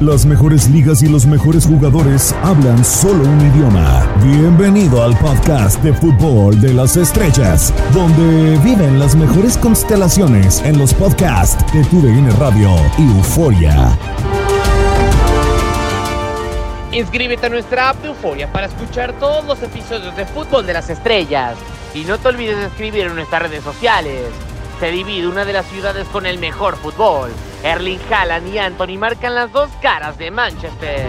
Las 0.00 0.24
mejores 0.24 0.68
ligas 0.68 1.02
y 1.02 1.08
los 1.08 1.26
mejores 1.26 1.66
jugadores 1.66 2.32
hablan 2.44 2.84
solo 2.84 3.24
un 3.24 3.40
idioma. 3.50 4.06
Bienvenido 4.22 5.02
al 5.02 5.18
podcast 5.18 5.82
de 5.82 5.92
fútbol 5.92 6.60
de 6.60 6.72
las 6.72 6.96
estrellas, 6.96 7.74
donde 7.92 8.56
viven 8.58 9.00
las 9.00 9.16
mejores 9.16 9.58
constelaciones 9.58 10.62
en 10.62 10.78
los 10.78 10.94
podcasts 10.94 11.64
de 11.72 11.82
TUDN 11.86 12.30
Radio 12.38 12.76
y 12.96 13.08
Euforia. 13.16 13.98
Inscríbete 16.92 17.46
a 17.46 17.48
nuestra 17.48 17.88
app 17.88 18.00
de 18.00 18.06
Euforia 18.06 18.52
para 18.52 18.66
escuchar 18.66 19.14
todos 19.14 19.44
los 19.46 19.60
episodios 19.64 20.16
de 20.16 20.26
Fútbol 20.26 20.64
de 20.64 20.74
las 20.74 20.90
Estrellas. 20.90 21.56
Y 21.92 22.04
no 22.04 22.18
te 22.18 22.28
olvides 22.28 22.56
de 22.56 22.66
escribir 22.66 23.06
en 23.06 23.16
nuestras 23.16 23.42
redes 23.42 23.64
sociales. 23.64 24.26
Se 24.78 24.92
divide 24.92 25.26
una 25.26 25.44
de 25.44 25.54
las 25.54 25.66
ciudades 25.66 26.06
con 26.06 26.24
el 26.24 26.38
mejor 26.38 26.76
fútbol. 26.76 27.32
Erling 27.62 28.00
Haaland 28.10 28.54
y 28.54 28.58
Anthony 28.58 28.98
marcan 28.98 29.34
las 29.34 29.52
dos 29.52 29.70
caras 29.82 30.16
de 30.18 30.30
Manchester. 30.30 31.08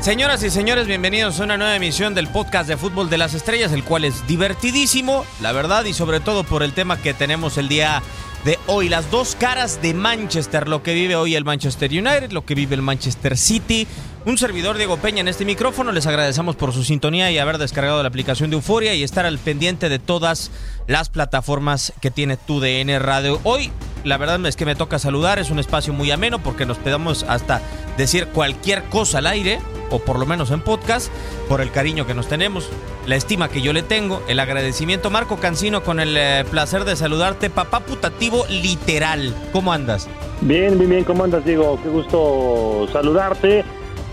Señoras 0.00 0.42
y 0.42 0.48
señores, 0.48 0.86
bienvenidos 0.86 1.38
a 1.40 1.44
una 1.44 1.58
nueva 1.58 1.76
emisión 1.76 2.14
del 2.14 2.26
podcast 2.28 2.66
de 2.66 2.78
Fútbol 2.78 3.10
de 3.10 3.18
las 3.18 3.34
Estrellas, 3.34 3.72
el 3.72 3.84
cual 3.84 4.06
es 4.06 4.26
divertidísimo, 4.26 5.26
la 5.42 5.52
verdad, 5.52 5.84
y 5.84 5.92
sobre 5.92 6.20
todo 6.20 6.42
por 6.42 6.62
el 6.62 6.72
tema 6.72 6.96
que 6.96 7.12
tenemos 7.12 7.58
el 7.58 7.68
día 7.68 8.02
de 8.44 8.58
hoy, 8.66 8.88
las 8.88 9.10
dos 9.10 9.36
caras 9.38 9.82
de 9.82 9.92
Manchester, 9.92 10.66
lo 10.68 10.82
que 10.82 10.94
vive 10.94 11.14
hoy 11.16 11.34
el 11.34 11.44
Manchester 11.44 11.90
United, 11.90 12.32
lo 12.32 12.44
que 12.44 12.54
vive 12.54 12.74
el 12.74 12.82
Manchester 12.82 13.36
City. 13.36 13.86
Un 14.24 14.38
servidor 14.38 14.76
Diego 14.76 14.96
Peña 14.96 15.20
en 15.20 15.28
este 15.28 15.44
micrófono, 15.44 15.92
les 15.92 16.06
agradecemos 16.06 16.56
por 16.56 16.72
su 16.72 16.84
sintonía 16.84 17.30
y 17.30 17.38
haber 17.38 17.58
descargado 17.58 18.02
la 18.02 18.08
aplicación 18.08 18.50
de 18.50 18.56
Euforia 18.56 18.94
y 18.94 19.02
estar 19.02 19.26
al 19.26 19.38
pendiente 19.38 19.88
de 19.88 19.98
todas 19.98 20.50
las 20.86 21.10
plataformas 21.10 21.92
que 22.00 22.10
tiene 22.10 22.36
tu 22.36 22.60
DN 22.60 22.98
Radio. 22.98 23.40
Hoy, 23.44 23.72
la 24.04 24.16
verdad 24.16 24.44
es 24.46 24.56
que 24.56 24.66
me 24.66 24.74
toca 24.74 24.98
saludar, 24.98 25.38
es 25.38 25.50
un 25.50 25.58
espacio 25.58 25.92
muy 25.92 26.10
ameno 26.10 26.42
porque 26.42 26.66
nos 26.66 26.78
pedamos 26.78 27.24
hasta 27.24 27.60
decir 27.96 28.26
cualquier 28.28 28.84
cosa 28.84 29.18
al 29.18 29.26
aire 29.26 29.58
o 29.90 29.98
por 29.98 30.18
lo 30.18 30.26
menos 30.26 30.50
en 30.50 30.60
podcast, 30.60 31.12
por 31.48 31.60
el 31.60 31.70
cariño 31.70 32.06
que 32.06 32.14
nos 32.14 32.28
tenemos, 32.28 32.70
la 33.06 33.16
estima 33.16 33.48
que 33.48 33.62
yo 33.62 33.72
le 33.72 33.82
tengo, 33.82 34.22
el 34.28 34.40
agradecimiento. 34.40 35.10
Marco 35.10 35.36
Cancino, 35.38 35.82
con 35.82 36.00
el 36.00 36.16
eh, 36.16 36.44
placer 36.50 36.84
de 36.84 36.96
saludarte, 36.96 37.50
papá 37.50 37.80
putativo 37.80 38.44
literal. 38.48 39.34
¿Cómo 39.52 39.72
andas? 39.72 40.08
Bien, 40.40 40.78
bien, 40.78 40.90
bien, 40.90 41.04
¿cómo 41.04 41.24
andas, 41.24 41.44
Diego? 41.44 41.78
Qué 41.82 41.88
gusto 41.88 42.88
saludarte. 42.92 43.64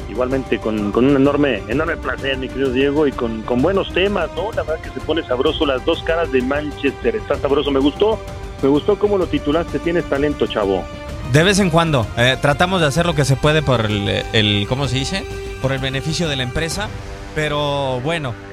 Igualmente 0.09 0.57
con, 0.57 0.93
con 0.93 1.05
un 1.05 1.17
enorme, 1.17 1.61
enorme 1.67 1.97
placer, 1.97 2.37
mi 2.37 2.47
querido 2.47 2.71
Diego, 2.71 3.07
y 3.07 3.11
con, 3.11 3.41
con 3.41 3.61
buenos 3.61 3.93
temas, 3.93 4.29
¿no? 4.37 4.51
La 4.53 4.63
verdad 4.63 4.81
que 4.81 4.89
se 4.89 5.01
pone 5.01 5.21
sabroso 5.27 5.65
las 5.65 5.83
dos 5.83 6.01
caras 6.03 6.31
de 6.31 6.41
Manchester. 6.41 7.17
Está 7.17 7.37
sabroso, 7.37 7.71
me 7.71 7.79
gustó. 7.79 8.17
Me 8.61 8.69
gustó 8.69 8.97
cómo 8.97 9.17
lo 9.17 9.27
titulaste. 9.27 9.79
Tienes 9.79 10.05
talento, 10.05 10.47
chavo. 10.47 10.83
De 11.33 11.43
vez 11.43 11.59
en 11.59 11.69
cuando. 11.69 12.07
Eh, 12.17 12.37
tratamos 12.41 12.79
de 12.79 12.87
hacer 12.87 13.05
lo 13.05 13.15
que 13.15 13.25
se 13.25 13.35
puede 13.35 13.61
por 13.61 13.85
el, 13.85 14.23
el, 14.31 14.65
¿cómo 14.67 14.87
se 14.87 14.95
dice? 14.95 15.25
Por 15.61 15.71
el 15.71 15.79
beneficio 15.79 16.27
de 16.29 16.35
la 16.35 16.43
empresa. 16.43 16.87
Pero 17.35 17.99
bueno. 18.01 18.33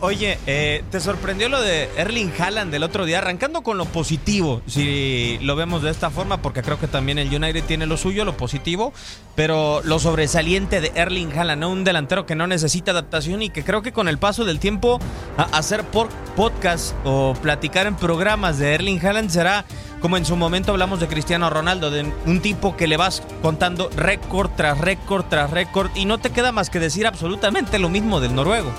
Oye, 0.00 0.38
eh, 0.46 0.82
¿te 0.90 0.98
sorprendió 1.00 1.48
lo 1.50 1.60
de 1.60 1.90
Erling 1.96 2.32
Haaland 2.38 2.72
del 2.72 2.82
otro 2.84 3.04
día? 3.04 3.18
Arrancando 3.18 3.62
con 3.62 3.76
lo 3.76 3.84
positivo, 3.84 4.62
si 4.66 5.38
lo 5.42 5.56
vemos 5.56 5.82
de 5.82 5.90
esta 5.90 6.08
forma, 6.10 6.40
porque 6.40 6.62
creo 6.62 6.78
que 6.80 6.88
también 6.88 7.18
el 7.18 7.28
United 7.34 7.64
tiene 7.64 7.84
lo 7.86 7.96
suyo, 7.98 8.24
lo 8.24 8.34
positivo, 8.36 8.94
pero 9.34 9.82
lo 9.84 9.98
sobresaliente 9.98 10.80
de 10.80 10.90
Erling 10.94 11.36
Haaland, 11.38 11.60
¿no? 11.60 11.68
un 11.70 11.84
delantero 11.84 12.24
que 12.24 12.34
no 12.34 12.46
necesita 12.46 12.92
adaptación 12.92 13.42
y 13.42 13.50
que 13.50 13.62
creo 13.62 13.82
que 13.82 13.92
con 13.92 14.08
el 14.08 14.16
paso 14.18 14.44
del 14.46 14.58
tiempo 14.58 15.00
a- 15.36 15.42
hacer 15.58 15.84
por 15.84 16.08
podcast 16.34 16.94
o 17.04 17.34
platicar 17.42 17.86
en 17.86 17.96
programas 17.96 18.58
de 18.58 18.74
Erling 18.74 19.04
Haaland 19.04 19.28
será 19.30 19.66
como 20.04 20.18
en 20.18 20.26
su 20.26 20.36
momento 20.36 20.70
hablamos 20.70 21.00
de 21.00 21.08
Cristiano 21.08 21.48
Ronaldo, 21.48 21.90
de 21.90 22.04
un 22.26 22.42
tipo 22.42 22.76
que 22.76 22.86
le 22.86 22.98
vas 22.98 23.22
contando 23.40 23.88
récord 23.96 24.50
tras 24.54 24.78
récord 24.78 25.24
tras 25.30 25.50
récord 25.50 25.90
y 25.94 26.04
no 26.04 26.18
te 26.18 26.28
queda 26.28 26.52
más 26.52 26.68
que 26.68 26.78
decir 26.78 27.06
absolutamente 27.06 27.78
lo 27.78 27.88
mismo 27.88 28.20
del 28.20 28.34
noruego. 28.34 28.70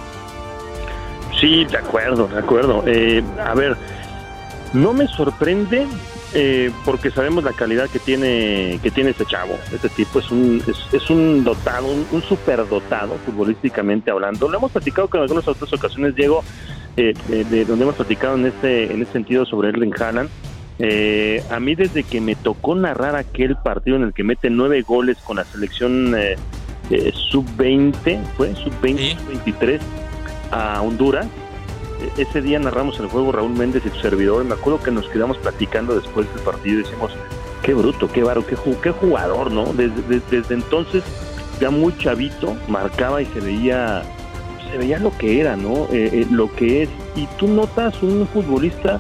Sí, 1.42 1.66
de 1.66 1.80
acuerdo, 1.80 2.28
de 2.28 2.38
acuerdo. 2.38 2.84
Eh, 2.86 3.24
a 3.44 3.56
ver, 3.56 3.76
no 4.74 4.94
me 4.94 5.08
sorprende 5.08 5.88
eh, 6.36 6.72
porque 6.86 7.10
sabemos 7.10 7.44
la 7.44 7.54
calidad 7.54 7.90
que 7.90 7.98
tiene 7.98 8.80
que 8.84 8.92
tiene 8.92 9.10
este 9.10 9.26
chavo. 9.26 9.58
Este 9.74 9.90
tipo 9.90 10.20
es 10.20 10.30
un 10.30 10.62
es, 10.92 11.10
un 11.10 11.44
dotado, 11.44 11.88
un, 11.88 12.06
un 12.12 12.22
superdotado 12.22 13.18
futbolísticamente 13.26 14.12
hablando. 14.12 14.48
Lo 14.48 14.60
hemos 14.60 14.72
platicado 14.72 15.08
con 15.08 15.22
algunas 15.22 15.48
otras 15.48 15.74
ocasiones, 15.74 16.16
Diego, 16.16 16.44
eh, 16.98 17.16
de, 17.30 17.46
de 17.46 17.66
donde 17.66 17.82
hemos 17.82 17.96
platicado 17.96 18.36
en 18.36 18.46
este 18.46 18.94
en 18.94 19.02
este 19.02 19.14
sentido 19.14 19.44
sobre 19.48 19.70
Erling 19.70 20.00
Haaland. 20.00 20.30
Eh, 20.80 21.42
a 21.50 21.60
mí 21.60 21.74
desde 21.76 22.04
que 22.04 22.20
me 22.20 22.36
tocó 22.36 22.76
narrar 22.76 23.16
aquel 23.16 23.56
partido 23.56 23.96
en 23.96 24.04
el 24.04 24.14
que 24.14 24.24
mete 24.24 24.50
nueve 24.50 24.82
goles 24.82 25.18
con 25.24 25.38
la 25.38 25.46
selección 25.46 26.14
eh, 26.18 26.36
eh, 26.90 27.12
sub-20, 27.32 28.22
fue 28.36 28.54
sub-20, 28.56 28.98
Sí. 28.98 29.18
sub-23 29.18 29.80
a 30.52 30.82
Honduras. 30.82 31.28
E- 32.18 32.22
Ese 32.22 32.42
día 32.42 32.60
narramos 32.60 33.00
el 33.00 33.08
juego 33.08 33.32
Raúl 33.32 33.54
Méndez 33.54 33.84
y 33.86 33.90
su 33.90 34.02
servidor. 34.02 34.44
y 34.44 34.48
Me 34.50 34.56
acuerdo 34.56 34.84
que 34.84 34.92
nos 34.92 35.08
quedamos 35.08 35.38
platicando 35.38 35.96
después 35.96 36.28
del 36.34 36.44
partido 36.44 36.80
y 36.80 36.84
decimos, 36.84 37.12
qué 37.64 37.74
bruto, 37.74 38.12
qué 38.12 38.24
varo, 38.24 38.46
qué, 38.46 38.56
qué 38.84 38.92
jugador, 38.92 39.52
¿no? 39.52 39.66
Desde, 39.74 40.02
desde, 40.10 40.42
desde 40.42 40.56
entonces, 40.56 41.04
ya 41.62 41.70
muy 41.70 41.98
chavito, 41.98 42.56
marcaba 42.68 43.22
y 43.22 43.26
se 43.28 43.40
veía, 43.40 44.04
se 44.70 44.78
veía 44.78 45.00
lo 45.00 45.18
que 45.18 45.40
era, 45.40 45.56
¿no? 45.56 45.86
Eh, 45.92 46.10
eh, 46.12 46.28
lo 46.30 46.54
que 46.54 46.84
es. 46.84 46.90
Y 47.16 47.28
tú 47.40 47.48
notas 47.48 48.04
un 48.04 48.28
futbolista 48.28 49.00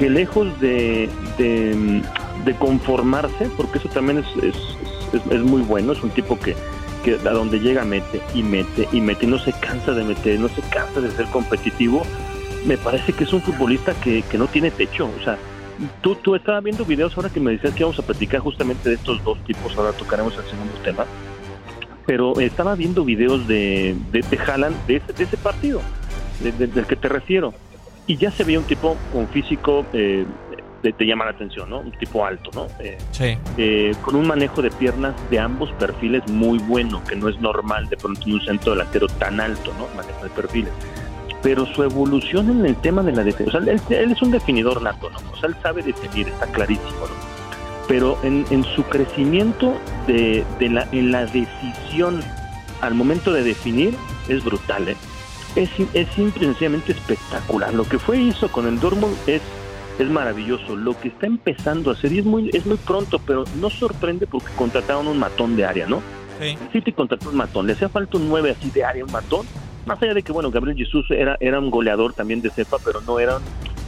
que 0.00 0.08
lejos 0.08 0.58
de, 0.60 1.08
de, 1.38 2.54
conformarse, 2.58 3.48
porque 3.56 3.76
eso 3.78 3.88
también 3.90 4.18
es, 4.18 4.26
es, 4.42 4.56
es- 5.12 5.32
es 5.32 5.40
muy 5.42 5.60
bueno, 5.60 5.92
es 5.92 6.02
un 6.02 6.08
tipo 6.10 6.38
que, 6.38 6.56
que 7.04 7.14
a 7.14 7.32
donde 7.32 7.60
llega 7.60 7.84
mete 7.84 8.20
y 8.34 8.42
mete 8.42 8.88
y 8.92 9.00
mete 9.02 9.26
no 9.26 9.38
se 9.38 9.52
cansa 9.52 9.92
de 9.92 10.02
meter, 10.04 10.40
no 10.40 10.48
se 10.48 10.62
cansa 10.62 11.00
de 11.02 11.10
ser 11.10 11.26
competitivo. 11.26 12.02
Me 12.66 12.78
parece 12.78 13.12
que 13.12 13.24
es 13.24 13.32
un 13.34 13.42
futbolista 13.42 13.92
que, 14.00 14.22
que 14.22 14.38
no 14.38 14.46
tiene 14.46 14.70
techo. 14.70 15.10
O 15.20 15.22
sea, 15.22 15.36
tú, 16.02 16.14
tú 16.14 16.34
estabas 16.34 16.62
viendo 16.64 16.84
videos 16.86 17.14
ahora 17.16 17.28
que 17.28 17.38
me 17.40 17.52
decías 17.52 17.74
que 17.74 17.80
íbamos 17.80 17.98
a 17.98 18.02
platicar 18.02 18.40
justamente 18.40 18.88
de 18.88 18.94
estos 18.96 19.22
dos 19.22 19.38
tipos, 19.44 19.76
ahora 19.76 19.92
tocaremos 19.92 20.34
el 20.38 20.44
segundo 20.44 20.72
tema. 20.82 21.04
Pero 22.06 22.40
estaba 22.40 22.74
viendo 22.74 23.04
videos 23.04 23.46
de, 23.46 23.94
de, 24.12 24.20
de 24.28 24.38
Haaland, 24.38 24.74
de 24.86 24.96
ese, 24.96 25.12
de 25.12 25.24
ese 25.24 25.36
partido, 25.36 25.80
de- 26.40 26.66
del 26.66 26.86
que 26.86 26.96
te 26.96 27.08
refiero. 27.08 27.52
Y 28.10 28.16
ya 28.16 28.30
se 28.32 28.42
veía 28.44 28.58
un 28.58 28.64
tipo 28.66 28.96
con 29.12 29.28
físico, 29.28 29.84
eh, 29.92 30.24
te, 30.82 30.92
te 30.92 31.04
llama 31.06 31.26
la 31.26 31.30
atención, 31.30 31.70
¿no? 31.70 31.78
Un 31.80 31.92
tipo 31.92 32.24
alto, 32.26 32.50
¿no? 32.54 32.66
Eh, 32.80 32.98
Sí. 33.12 33.36
eh, 33.56 33.92
con 34.02 34.16
un 34.16 34.26
manejo 34.26 34.62
de 34.62 34.70
piernas 34.70 35.14
de 35.30 35.38
ambos 35.38 35.70
perfiles 35.78 36.22
muy 36.28 36.58
bueno, 36.58 37.02
que 37.08 37.14
no 37.14 37.28
es 37.28 37.38
normal 37.40 37.88
de 37.88 37.96
pronto 37.96 38.20
en 38.26 38.32
un 38.34 38.40
centro 38.40 38.72
delantero 38.72 39.06
tan 39.06 39.40
alto, 39.40 39.72
¿no? 39.78 39.86
Manejo 39.96 40.24
de 40.24 40.30
perfiles. 40.30 40.72
Pero 41.42 41.66
su 41.66 41.82
evolución 41.84 42.50
en 42.50 42.66
el 42.66 42.74
tema 42.76 43.02
de 43.02 43.12
la 43.12 43.22
defensa, 43.22 43.58
o 43.58 43.62
sea, 43.62 43.72
él, 43.72 43.80
él 43.90 44.10
es 44.12 44.22
un 44.22 44.30
definidor 44.32 44.82
nato, 44.82 45.08
¿no? 45.10 45.18
O 45.32 45.36
sea, 45.36 45.48
él 45.50 45.56
sabe 45.62 45.82
definir, 45.82 46.26
está 46.28 46.46
clarísimo, 46.46 46.90
¿no? 47.02 47.14
Pero 47.86 48.18
en, 48.24 48.44
en 48.50 48.64
su 48.74 48.82
crecimiento 48.84 49.74
de, 50.08 50.44
de 50.58 50.68
la, 50.68 50.88
en 50.92 51.12
la 51.12 51.26
decisión 51.26 52.20
al 52.80 52.94
momento 52.94 53.32
de 53.32 53.42
definir 53.44 53.94
es 54.28 54.42
brutal, 54.44 54.88
¿eh? 54.88 54.96
Es, 55.56 55.70
es 55.94 56.08
simple 56.14 56.46
sencillamente 56.46 56.92
espectacular. 56.92 57.74
Lo 57.74 57.84
que 57.84 57.98
fue 57.98 58.18
hizo 58.18 58.50
con 58.50 58.66
el 58.66 58.78
Dortmund 58.78 59.16
es 59.26 59.42
es 60.02 60.08
maravilloso. 60.08 60.76
Lo 60.76 60.98
que 60.98 61.08
está 61.08 61.26
empezando 61.26 61.90
a 61.90 61.94
hacer, 61.94 62.12
y 62.12 62.20
es 62.20 62.24
muy, 62.24 62.50
es 62.52 62.66
muy 62.66 62.76
pronto, 62.76 63.20
pero 63.26 63.44
no 63.60 63.70
sorprende 63.70 64.26
porque 64.26 64.48
contrataron 64.56 65.06
un 65.06 65.18
matón 65.18 65.56
de 65.56 65.64
área, 65.64 65.86
¿no? 65.86 66.02
Sí. 66.40 66.56
El 66.60 66.72
City 66.72 66.92
contrató 66.92 67.28
un 67.28 67.36
matón, 67.36 67.66
le 67.66 67.74
hacía 67.74 67.88
falta 67.88 68.16
un 68.16 68.28
9 68.28 68.50
así 68.58 68.70
de 68.70 68.84
área, 68.84 69.04
un 69.04 69.12
matón. 69.12 69.46
Más 69.86 70.02
allá 70.02 70.14
de 70.14 70.22
que, 70.22 70.32
bueno, 70.32 70.50
Gabriel 70.50 70.76
Jesús 70.76 71.06
era, 71.10 71.36
era 71.40 71.58
un 71.58 71.70
goleador 71.70 72.12
también 72.12 72.40
de 72.40 72.50
cepa, 72.50 72.78
pero 72.84 73.00
no 73.02 73.18
era 73.18 73.38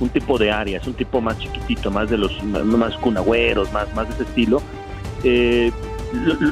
un 0.01 0.09
tipo 0.09 0.39
de 0.39 0.51
área, 0.51 0.79
es 0.79 0.87
un 0.87 0.95
tipo 0.95 1.21
más 1.21 1.39
chiquitito, 1.39 1.91
más 1.91 2.11
de 2.11 2.19
los 2.19 2.43
más 2.43 2.97
cunagüeros, 2.97 3.73
más, 3.73 3.95
más 3.95 4.09
de 4.09 4.15
ese 4.15 4.25
estilo. 4.25 4.63
Eh, 5.25 5.71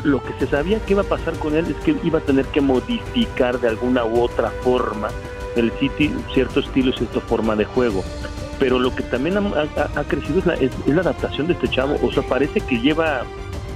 lo, 0.05 0.23
que 0.23 0.33
se 0.39 0.47
sabía 0.47 0.81
que 0.81 0.93
iba 0.93 1.03
a 1.03 1.07
pasar 1.07 1.35
con 1.35 1.55
él 1.55 1.67
es 1.69 1.77
que 1.85 1.97
iba 2.03 2.19
a 2.19 2.23
tener 2.23 2.47
que 2.47 2.61
modificar 2.61 3.61
de 3.61 3.69
alguna 3.69 4.05
u 4.05 4.21
otra 4.23 4.51
forma 4.63 5.09
el 5.57 5.73
City 5.73 6.13
cierto 6.33 6.61
estilo 6.61 6.93
cierta 6.93 7.21
forma 7.21 7.57
de 7.57 7.65
juego. 7.65 8.05
pero 8.59 8.79
lo 8.79 8.95
que 8.95 9.03
también 9.03 9.37
ha, 9.37 10.05
crecido 10.05 10.39
es 10.41 10.47
la, 10.47 10.55
es 10.55 10.71
la 10.87 11.01
adaptación 11.01 11.47
de 11.47 11.55
este 11.55 11.69
chavo. 11.69 11.97
O 12.03 12.13
sea, 12.13 12.23
parece 12.23 12.61
que 12.61 12.79
lleva, 12.79 13.23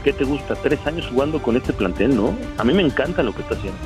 ¿qué 0.03 0.13
te 0.13 0.25
gusta? 0.25 0.55
Tres 0.57 0.79
años 0.87 1.09
jugando 1.11 1.41
con 1.41 1.57
este 1.57 1.73
plantel, 1.73 2.15
¿no? 2.15 2.35
A 2.59 2.65
mí 2.65 2.75
me 2.75 2.83
encanta 2.83 3.23
lo 3.23 3.35
que 3.35 3.41
está 3.41 3.55
haciendo. 3.55 3.79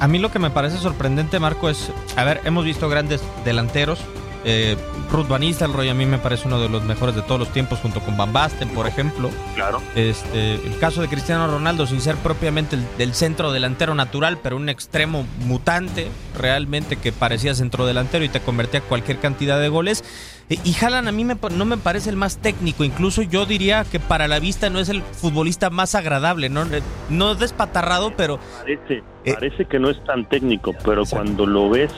A 0.00 0.08
mí 0.08 0.18
lo 0.18 0.30
que 0.30 0.38
me 0.38 0.50
parece 0.50 0.78
sorprendente, 0.78 1.38
Marco, 1.38 1.68
es, 1.68 1.92
a 2.16 2.24
ver, 2.24 2.40
hemos 2.44 2.64
visto 2.64 2.88
grandes 2.88 3.22
delanteros, 3.44 4.00
eh, 4.44 4.76
Ruth 5.10 5.28
Van 5.28 5.40
Nistelrooy 5.40 5.88
a 5.88 5.94
mí 5.94 6.06
me 6.06 6.18
parece 6.18 6.46
uno 6.46 6.60
de 6.60 6.68
los 6.68 6.84
mejores 6.84 7.14
de 7.14 7.22
todos 7.22 7.38
los 7.38 7.52
tiempos 7.52 7.78
junto 7.80 8.00
con 8.00 8.16
Van 8.16 8.32
Basten, 8.32 8.68
por 8.70 8.86
ejemplo. 8.86 9.30
Claro. 9.54 9.80
Este, 9.94 10.54
el 10.54 10.78
caso 10.78 11.00
de 11.02 11.08
Cristiano 11.08 11.46
Ronaldo 11.46 11.86
sin 11.86 12.00
ser 12.00 12.16
propiamente 12.16 12.76
el, 12.76 12.84
del 12.98 13.14
centro 13.14 13.52
delantero 13.52 13.94
natural, 13.94 14.38
pero 14.42 14.56
un 14.56 14.68
extremo 14.68 15.26
mutante 15.46 16.08
realmente 16.38 16.96
que 16.96 17.12
parecía 17.12 17.54
centro 17.54 17.86
delantero 17.86 18.24
y 18.24 18.28
te 18.28 18.40
convertía 18.40 18.80
cualquier 18.80 19.18
cantidad 19.18 19.60
de 19.60 19.68
goles. 19.68 20.04
Y 20.48 20.76
Haaland 20.76 21.08
a 21.08 21.12
mí 21.12 21.24
no 21.24 21.64
me 21.64 21.78
parece 21.78 22.10
el 22.10 22.16
más 22.16 22.36
técnico, 22.38 22.84
incluso 22.84 23.22
yo 23.22 23.46
diría 23.46 23.84
que 23.84 24.00
para 24.00 24.28
la 24.28 24.38
vista 24.38 24.68
no 24.68 24.80
es 24.80 24.90
el 24.90 25.00
futbolista 25.02 25.70
más 25.70 25.94
agradable, 25.94 26.50
no, 26.50 26.66
no 27.08 27.34
despatarrado, 27.34 28.12
pero... 28.16 28.38
Parece, 28.58 29.02
eh, 29.24 29.34
parece 29.34 29.64
que 29.64 29.78
no 29.78 29.88
es 29.88 30.02
tan 30.04 30.28
técnico, 30.28 30.74
pero 30.84 31.04
cuando 31.06 31.46
lo 31.46 31.70
ves, 31.70 31.92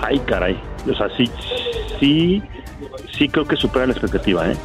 ay 0.00 0.18
caray, 0.20 0.60
o 0.90 0.94
sea, 0.94 1.08
sí, 1.16 1.30
sí, 1.98 2.42
sí 3.16 3.28
creo 3.28 3.46
que 3.46 3.56
supera 3.56 3.86
la 3.86 3.92
expectativa, 3.92 4.50
¿eh? 4.50 4.56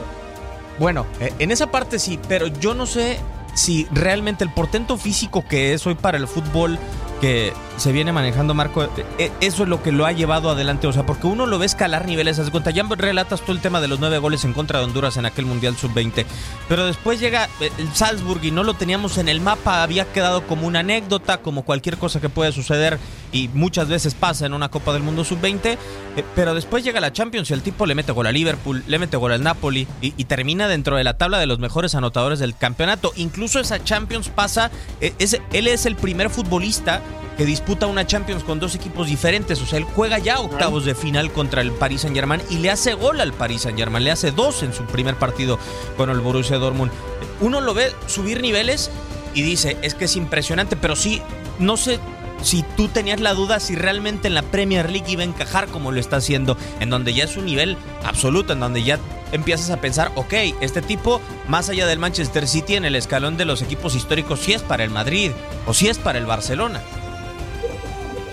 Bueno, 0.80 1.06
eh, 1.20 1.34
en 1.40 1.52
esa 1.52 1.72
parte 1.72 2.00
sí, 2.00 2.20
pero 2.28 2.48
yo 2.48 2.74
no 2.74 2.86
sé 2.86 3.20
si 3.54 3.88
realmente 3.92 4.44
el 4.44 4.52
portento 4.52 4.98
físico 4.98 5.46
que 5.48 5.74
es 5.74 5.88
hoy 5.88 5.96
para 5.96 6.18
el 6.18 6.28
fútbol 6.28 6.78
que 7.26 7.54
se 7.78 7.92
viene 7.92 8.14
manejando, 8.14 8.54
Marco, 8.54 8.84
eh, 8.84 8.90
eh, 9.18 9.32
eso 9.42 9.64
es 9.64 9.70
lo 9.70 9.82
que 9.82 9.92
lo 9.92 10.06
ha 10.06 10.12
llevado 10.12 10.52
adelante. 10.52 10.86
O 10.86 10.94
sea, 10.94 11.08
porque 11.08 11.26
uno 11.26 11.48
lo 11.48 11.58
ve 11.58 11.66
escalar 11.66 12.06
niveles. 12.06 12.38
Haz 12.38 12.52
cuenta, 12.52 12.70
ya 12.70 12.84
relatas 12.84 13.42
todo 13.42 13.54
el 13.54 13.62
tema 13.62 13.82
de 13.82 13.88
los 13.88 14.00
nueve 14.00 14.20
goles 14.20 14.46
en 14.46 14.54
contra 14.54 14.78
de 14.78 14.86
Honduras 14.86 15.18
en 15.18 15.26
aquel 15.26 15.48
Mundial 15.48 15.76
Sub-20. 15.76 16.24
Pero 16.70 16.86
después 16.86 17.20
llega 17.20 17.50
eh, 17.62 17.72
el 17.80 17.92
Salzburg 17.96 18.44
y 18.44 18.52
no 18.52 18.64
lo 18.64 18.76
teníamos 18.76 19.18
en 19.18 19.28
el 19.28 19.42
mapa. 19.42 19.82
Había 19.82 20.06
quedado 20.06 20.46
como 20.46 20.68
una 20.68 20.82
anécdota, 20.82 21.40
como 21.40 21.64
cualquier 21.64 21.98
cosa 21.98 22.22
que 22.22 22.30
puede 22.30 22.52
suceder 22.52 23.00
y 23.32 23.50
muchas 23.50 23.88
veces 23.88 24.14
pasa 24.14 24.46
en 24.46 24.54
una 24.54 24.70
Copa 24.70 24.94
del 24.94 25.02
Mundo 25.02 25.24
Sub-20. 25.24 25.80
Pero 26.36 26.54
después 26.54 26.84
llega 26.84 27.00
la 27.00 27.12
Champions 27.12 27.50
y 27.50 27.54
el 27.54 27.64
tipo 27.64 27.88
le 27.88 27.96
mete 27.96 28.12
gol 28.12 28.28
a 28.28 28.32
Liverpool, 28.32 28.84
le 28.88 29.00
mete 29.00 29.18
gol 29.18 29.32
al 29.32 29.42
Napoli 29.42 29.88
y, 30.00 30.12
termina 30.26 30.68
dentro 30.68 30.96
de 30.96 31.04
la 31.04 31.18
tabla 31.18 31.40
de 31.40 31.46
los 31.46 31.60
mejores 31.60 31.96
anotadores 31.96 32.38
del 32.38 32.56
campeonato. 32.56 33.12
Incluso 33.16 33.60
esa 33.60 33.84
Champions 33.84 34.30
pasa, 34.30 34.70
es, 35.02 35.40
él 35.52 35.68
es 35.68 35.86
el 35.86 35.96
primer 35.96 36.30
futbolista 36.30 37.02
que 37.38 37.46
disputa 37.46 37.88
una 37.88 38.08
Champions 38.08 38.44
con 38.44 38.60
dos 38.60 38.76
equipos 38.76 39.08
diferentes. 39.08 39.62
O 39.62 39.66
sea, 39.66 39.78
él 39.78 39.84
juega 39.84 40.20
ya 40.20 40.40
octavos 40.40 40.86
de 40.86 40.96
final 40.96 41.32
contra 41.32 41.62
el 41.62 41.72
Paris 41.72 42.02
Saint 42.02 42.16
Germain 42.16 42.42
y 42.50 42.58
le 42.58 42.72
hace 42.72 42.94
gol 42.94 43.20
al 43.22 43.34
Paris 43.34 43.64
Saint 43.64 43.78
Germain. 43.78 44.04
Le 44.04 44.12
hace 44.12 44.32
dos 44.32 44.64
en 44.64 44.74
su 44.74 44.86
primer 44.86 45.16
partido 45.16 45.60
con 45.98 46.10
el 46.10 46.20
Borussia 46.20 46.58
Dortmund. 46.58 46.92
Uno 47.42 47.62
lo 47.62 47.74
ve 47.74 47.92
subir 48.08 48.42
niveles 48.42 48.90
y 49.34 49.42
dice, 49.42 49.78
es 49.82 49.96
que 49.96 50.06
es 50.06 50.16
impresionante, 50.16 50.76
pero 50.76 50.96
sí, 50.96 51.22
no 51.60 51.76
sé 51.76 52.00
si 52.42 52.64
tú 52.78 52.88
tenías 52.88 53.20
la 53.20 53.34
duda 53.34 53.60
si 53.60 53.76
realmente 53.76 54.28
en 54.28 54.36
la 54.36 54.44
Premier 54.44 54.90
League 54.90 55.12
iba 55.12 55.22
a 55.22 55.26
encajar 55.26 55.68
como 55.68 55.92
lo 55.92 56.00
está 56.00 56.18
haciendo, 56.18 56.58
en 56.80 56.90
donde 56.90 57.14
ya 57.14 57.24
es 57.24 57.38
un 57.38 57.46
nivel 57.46 57.78
absoluto, 58.04 58.54
en 58.54 58.60
donde 58.60 58.84
ya 58.84 59.00
empiezas 59.32 59.72
a 59.72 59.82
pensar, 59.82 60.12
ok, 60.16 60.34
este 60.62 60.82
tipo, 60.82 61.22
más 61.48 61.70
allá 61.70 61.88
del 61.88 62.00
Manchester 62.00 62.48
City, 62.48 62.76
en 62.76 62.86
el 62.86 62.96
escalón 62.96 63.36
de 63.36 63.46
los 63.46 63.62
equipos 63.62 63.96
históricos, 63.96 64.40
sí 64.40 64.54
es 64.54 64.62
para 64.62 64.84
el 64.84 64.90
Madrid 64.90 65.32
o 65.66 65.74
sí 65.74 65.88
es 65.88 65.98
para 65.98 66.20
el 66.20 66.26
Barcelona. 66.26 66.82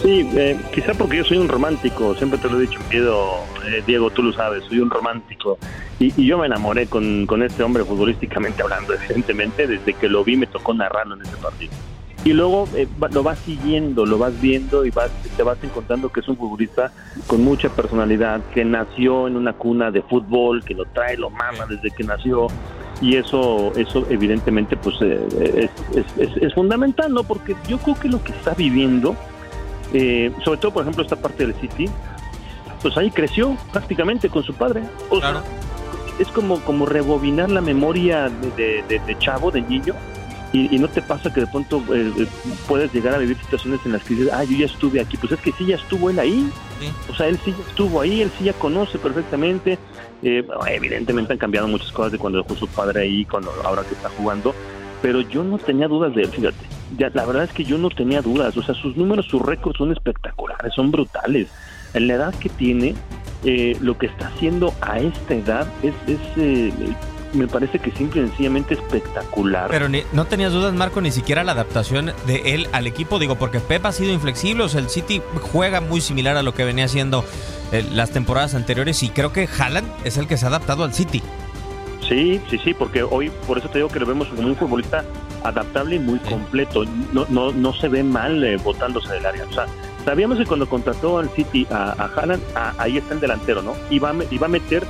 Sí, 0.03 0.29
eh, 0.35 0.59
quizá 0.75 0.95
porque 0.95 1.19
yo 1.19 1.25
soy 1.25 1.39
un 1.39 1.49
romántico, 1.49 2.17
siempre 2.17 2.37
te 2.41 2.51
lo 2.51 2.59
he 2.59 2.63
dicho, 2.63 2.81
Diego, 2.91 3.45
eh, 3.65 3.85
Diego 3.87 4.11
tú 4.11 4.25
lo 4.25 4.33
sabes, 4.33 4.65
soy 4.65 4.81
un 4.81 4.91
romántico. 4.91 5.59
Y, 6.01 6.27
yo 6.27 6.39
me 6.39 6.47
enamoré 6.47 6.89
con, 6.89 7.25
con, 7.27 7.41
este 7.45 7.63
hombre 7.63 7.85
futbolísticamente 7.85 8.63
hablando, 8.63 8.95
evidentemente, 9.09 9.69
desde 9.69 9.95
que 9.95 10.09
lo 10.09 10.25
vi 10.25 10.37
me 10.37 10.49
tocó 10.49 10.75
narrarlo 10.75 11.15
en 11.15 11.23
ese 11.23 11.37
partido. 11.37 11.73
Y 12.25 12.33
luego 12.33 12.69
eh, 12.75 12.89
lo 13.13 13.23
vas 13.23 13.39
siguiendo, 13.41 14.05
lo 14.05 14.19
vas 14.19 14.41
viendo 14.41 14.85
y 14.85 14.91
vas, 14.91 15.11
te 15.37 15.43
vas 15.45 15.59
encontrando 15.63 16.11
que 16.11 16.19
es 16.19 16.29
un 16.29 16.37
futbolista 16.37 16.93
con 17.29 17.45
mucha 17.45 17.69
personalidad, 17.69 18.41
que 18.53 18.65
nació 18.65 19.29
en 19.29 19.37
una 19.37 19.53
cuna 19.53 19.93
de 19.93 20.03
fútbol, 20.03 20.65
que 20.65 20.75
lo 20.75 20.85
trae, 20.87 21.17
lo 21.17 21.31
mama 21.31 21.67
desde 21.69 21.93
que 21.93 22.03
nació. 22.03 22.49
Y 23.01 23.17
eso, 23.17 23.73
eso 23.77 24.07
evidentemente 24.11 24.77
pues 24.77 25.01
es, 25.01 25.71
es, 25.97 26.37
es 26.41 26.55
fundamental, 26.55 27.13
¿no? 27.13 27.25
Porque 27.25 27.57
yo 27.69 27.79
creo 27.79 27.99
que 27.99 28.09
lo 28.09 28.23
que 28.23 28.31
está 28.31 28.55
viviendo 28.55 29.17
eh, 29.93 30.33
sobre 30.45 30.59
todo, 30.59 30.73
por 30.73 30.83
ejemplo, 30.83 31.03
esta 31.03 31.17
parte 31.17 31.47
del 31.47 31.55
City, 31.57 31.89
pues 32.81 32.97
ahí 32.97 33.11
creció 33.11 33.57
prácticamente 33.73 34.29
con 34.29 34.43
su 34.43 34.55
padre. 34.55 34.83
es 36.19 36.29
como, 36.29 36.61
como 36.61 36.87
rebobinar 36.87 37.51
la 37.51 37.61
memoria 37.61 38.31
de, 38.57 38.83
de, 38.89 39.19
chavo, 39.19 39.51
de 39.51 39.63
niño, 39.63 39.95
y, 40.53 40.79
no 40.79 40.87
te 40.87 41.01
pasa 41.01 41.33
que 41.33 41.41
de 41.41 41.47
pronto 41.47 41.83
eh, 41.95 42.13
eh, 42.19 42.27
puedes 42.69 42.93
llegar 42.93 43.15
a 43.15 43.19
vivir 43.19 43.39
situaciones 43.39 43.81
en 43.87 43.93
las 43.93 44.05
que 44.05 44.15
dices, 44.15 44.31
ah, 44.35 44.45
yo 44.45 44.55
ya 44.55 44.67
estuve 44.67 45.01
aquí. 45.01 45.17
Pues 45.17 45.33
es 45.33 45.41
que 45.41 45.51
sí, 45.53 45.65
ya 45.65 45.77
estuvo 45.77 46.11
él 46.11 46.19
ahí. 46.19 46.51
O 47.09 47.15
sea, 47.15 47.29
él 47.29 47.39
sí 47.43 47.55
ya 47.57 47.67
estuvo 47.67 48.03
ahí, 48.03 48.21
él 48.21 48.31
sí 48.39 48.45
ya 48.45 48.53
conoce 48.53 48.99
perfectamente. 48.99 49.79
evidentemente 50.23 51.33
han 51.33 51.39
cambiado 51.39 51.69
muchas 51.69 51.91
cosas 51.91 52.13
de 52.13 52.19
cuando 52.19 52.43
dejó 52.43 52.55
su 52.55 52.69
padre 52.69 53.01
ahí, 53.01 53.25
cuando 53.25 53.51
ahora 53.65 53.83
que 53.83 53.95
está 53.95 54.11
jugando. 54.11 54.55
Pero 55.01 55.23
yo 55.23 55.43
no 55.43 55.57
tenía 55.57 55.89
dudas 55.89 56.15
de 56.15 56.23
él, 56.23 56.29
fíjate 56.29 56.82
ya, 56.97 57.11
la 57.15 57.25
verdad 57.25 57.45
es 57.45 57.53
que 57.53 57.65
yo 57.65 57.79
no 57.79 57.91
tenía 57.91 58.23
dudas, 58.23 58.57
o 58.57 58.63
sea, 58.63 58.75
sus 58.75 58.97
números, 58.97 59.27
sus 59.27 59.43
récords 59.43 59.79
son 59.79 59.93
espectaculares, 59.93 60.73
son 60.75 60.91
brutales. 60.91 61.49
En 61.95 62.09
la 62.09 62.15
edad 62.15 62.35
que 62.35 62.49
tiene, 62.49 62.95
eh, 63.45 63.77
lo 63.81 63.99
que 63.99 64.07
está 64.07 64.29
haciendo 64.29 64.73
a 64.81 64.99
esta 64.99 65.35
edad 65.35 65.67
es, 65.83 65.95
es 66.07 66.21
eh, 66.37 66.73
me 67.35 67.47
parece 67.47 67.79
que 67.79 67.91
simple 67.93 68.23
y 68.23 68.29
sencillamente 68.29 68.75
espectacular. 68.75 69.69
Pero 69.71 69.89
no 70.13 70.25
tenías 70.27 70.53
dudas, 70.53 70.75
Marco, 70.75 71.01
ni 71.01 71.11
siquiera 71.11 71.45
la 71.45 71.53
adaptación 71.53 72.13
de 72.27 72.55
él 72.55 72.69
al 72.73 72.87
equipo, 72.87 73.19
digo, 73.19 73.37
porque 73.37 73.61
Pep 73.61 73.85
ha 73.87 73.93
sido 73.93 74.13
inflexible, 74.13 74.65
o 74.65 74.69
sea, 74.69 74.81
el 74.81 74.89
City 74.89 75.23
juega 75.53 75.81
muy 75.81 76.01
similar 76.01 76.37
a 76.37 76.43
lo 76.43 76.55
que 76.55 76.65
venía 76.65 76.85
haciendo 76.85 77.25
eh, 77.73 77.85
las 77.93 78.11
temporadas 78.11 78.55
anteriores 78.55 79.03
y 79.03 79.09
creo 79.09 79.33
que 79.33 79.49
Haaland 79.59 79.89
es 80.05 80.19
el 80.19 80.27
que 80.27 80.37
se 80.37 80.45
ha 80.47 80.49
adaptado 80.49 80.85
al 80.85 80.93
City. 80.93 81.23
Sí, 82.09 82.41
sí, 82.51 82.59
sí, 82.59 82.75
porque 82.75 83.03
hoy, 83.03 83.31
por 83.47 83.59
eso 83.59 83.69
te 83.69 83.79
digo 83.79 83.89
que 83.89 84.01
lo 84.01 84.07
vemos 84.07 84.29
como 84.29 84.47
un 84.47 84.57
futbolista 84.57 85.05
adaptable 85.45 85.97
y 85.97 85.99
muy 85.99 86.19
completo. 86.21 86.85
No, 87.13 87.27
no, 87.29 87.53
no 87.53 87.73
se 87.73 87.89
ve 87.89 88.03
mal 88.03 88.43
eh, 88.45 88.57
botándose 88.57 89.13
del 89.13 89.27
área. 89.27 89.45
O 89.45 89.53
sea, 89.53 89.67
sabíamos 90.05 90.39
que 90.39 90.47
cuando 90.47 90.69
contrató 90.69 91.19
al 91.19 91.29
City 91.31 91.67
a, 91.71 91.93
a 91.93 92.07
Haaland, 92.07 92.43
ahí 92.79 92.99
está 92.99 93.15
el 93.15 93.21
delantero, 93.21 93.63
¿no? 93.63 93.75
Y 93.91 93.99
va, 93.99 94.11
a 94.11 94.49
meter, 94.49 94.85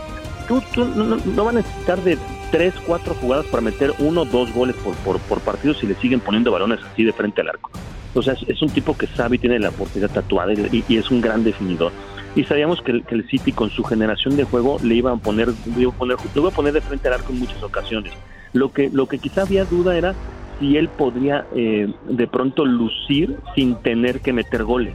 tú, 0.48 0.62
tú 0.74 0.84
no, 0.84 1.16
no, 1.16 1.44
va 1.44 1.50
a 1.50 1.54
necesitar 1.54 2.00
de 2.02 2.18
tres, 2.50 2.74
cuatro 2.86 3.14
jugadas 3.14 3.46
para 3.46 3.62
meter 3.62 3.94
uno 3.98 4.22
o 4.22 4.24
dos 4.24 4.52
goles 4.52 4.76
por, 4.76 4.94
por, 4.96 5.18
por, 5.20 5.40
partido 5.40 5.74
si 5.74 5.86
le 5.86 5.94
siguen 5.96 6.20
poniendo 6.20 6.52
balones 6.52 6.80
así 6.92 7.04
de 7.04 7.12
frente 7.12 7.40
al 7.40 7.48
arco. 7.48 7.70
O 8.14 8.22
sea, 8.22 8.34
es, 8.46 8.60
un 8.60 8.68
tipo 8.68 8.96
que 8.96 9.06
sabe 9.06 9.36
y 9.36 9.38
tiene 9.38 9.58
la 9.58 9.70
oportunidad 9.70 10.10
tatuada 10.10 10.52
y, 10.52 10.84
y 10.86 10.96
es 10.98 11.10
un 11.10 11.22
gran 11.22 11.44
definidor 11.44 11.92
y 12.34 12.44
sabíamos 12.44 12.80
que 12.80 12.92
el, 12.92 13.04
que 13.04 13.14
el, 13.14 13.28
City 13.28 13.52
con 13.52 13.70
su 13.70 13.84
generación 13.84 14.36
de 14.36 14.44
juego 14.44 14.78
le 14.82 14.94
iba 14.94 15.12
a 15.12 15.16
poner, 15.16 15.48
le 15.48 15.82
iba 15.82 15.92
a 15.92 15.94
poner, 15.94 16.16
iba 16.34 16.48
a 16.48 16.52
poner 16.52 16.72
de 16.72 16.80
frente 16.80 17.08
al 17.08 17.14
arco 17.14 17.32
en 17.32 17.40
muchas 17.40 17.62
ocasiones. 17.62 18.12
Lo 18.52 18.72
que, 18.72 18.90
lo 18.90 19.06
que 19.06 19.18
quizá 19.18 19.42
había 19.42 19.64
duda 19.64 19.96
era 19.96 20.14
si 20.62 20.76
él 20.76 20.88
podría 20.88 21.44
eh, 21.56 21.92
de 22.08 22.26
pronto 22.28 22.64
lucir 22.64 23.36
sin 23.56 23.74
tener 23.82 24.20
que 24.20 24.32
meter 24.32 24.62
goles. 24.62 24.94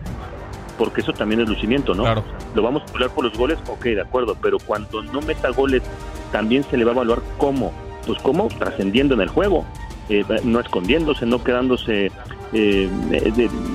Porque 0.77 1.01
eso 1.01 1.12
también 1.12 1.41
es 1.41 1.50
lucimiento, 1.50 1.93
¿no? 1.93 2.03
Claro. 2.03 2.24
Lo 2.55 2.62
vamos 2.62 2.83
a 2.83 2.89
evaluar 2.91 3.12
por 3.12 3.25
los 3.25 3.38
goles, 3.38 3.57
ok, 3.67 3.83
de 3.83 4.01
acuerdo, 4.01 4.38
pero 4.41 4.59
cuando 4.59 5.03
no 5.03 5.19
meta 5.21 5.50
goles, 5.50 5.83
también 6.31 6.63
se 6.63 6.77
le 6.77 6.86
va 6.86 6.91
a 6.91 6.93
evaluar 6.93 7.21
cómo. 7.38 7.74
Pues 8.05 8.17
cómo, 8.21 8.47
trascendiendo 8.47 9.15
en 9.15 9.21
el 9.21 9.27
juego, 9.27 9.65
eh, 10.07 10.24
no 10.45 10.62
escondiéndose, 10.62 11.25
no 11.25 11.43
quedándose 11.43 12.12
eh, 12.53 12.89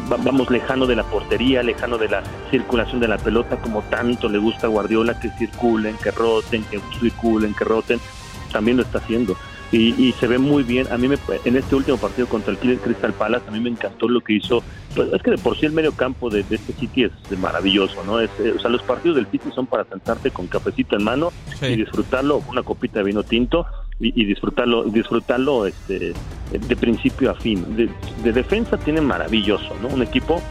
vamos 0.09 0.49
lejano 0.49 0.87
de 0.87 0.97
la 0.97 1.03
portería, 1.03 1.63
lejano 1.63 1.99
de 1.99 2.09
la 2.09 2.23
circulación 2.51 3.01
de 3.01 3.09
la 3.09 3.19
pelota, 3.19 3.59
como 3.59 3.83
tanto 3.83 4.31
le 4.31 4.39
gusta 4.39 4.67
a 4.67 4.71
Guardiola 4.71 5.21
que 5.21 5.29
circulen, 5.33 5.95
que 5.99 6.11
roten, 6.11 6.65
que 6.65 6.81
circulen, 6.99 7.53
que 7.53 7.65
roten, 7.65 8.01
también 8.51 8.79
lo 8.79 8.83
está 8.83 8.97
haciendo. 8.97 9.37
Y, 9.73 10.13
se 10.21 10.27
ve 10.27 10.37
muy 10.37 10.65
bien. 10.65 10.87
A 10.93 10.99
mí 10.99 11.09
me, 11.09 11.17
en 11.47 11.57
este 11.57 11.75
último 11.75 11.97
partido 11.97 12.29
contra 12.29 12.53
el 12.53 12.59
Crystal 12.59 13.15
Palace, 13.15 13.49
a 13.49 13.51
mí 13.51 13.59
me 13.59 13.71
encantó 13.71 14.07
lo 14.07 14.21
que 14.21 14.35
hizo. 14.35 14.63
Pues, 14.95 15.11
es 15.11 15.23
que 15.23 15.31
de 15.31 15.39
por 15.39 15.59
sí 15.59 15.65
el 15.65 15.73
medio 15.73 15.93
campo 15.93 16.29
de, 16.29 16.41
este 16.41 16.75
City 16.75 17.05
es 17.05 17.39
maravilloso, 17.39 18.05
¿no? 18.05 18.21
Es, 18.21 18.31
eh, 18.39 18.53
o 18.55 18.61
sea, 18.61 18.71
los 18.71 18.83
partidos 18.83 19.17
del 19.17 19.27
City 19.29 19.49
son 19.55 19.67
para 19.67 19.85
sentarte 19.85 20.31
con 20.31 20.47
cafecito 20.47 20.97
en 20.97 21.05
mano 21.05 21.33
y 21.63 21.77
disfrutarlo, 21.77 22.43
una 22.51 22.63
copita 22.63 22.99
de 22.99 23.07
vino 23.07 23.23
tinto 23.23 23.67
y, 23.99 24.25
disfrutarlo 24.25 24.85
disfrutarlo 24.85 25.67
este 25.67 26.13
de 26.51 26.77
principio 26.77 27.31
a 27.31 27.35
fin 27.35 27.65
de, 27.77 28.33
defensa 28.33 28.77
tiene 28.77 29.01
maravilloso 29.01 29.77
no 29.81 29.89
un 29.89 30.03
equipo 30.03 30.43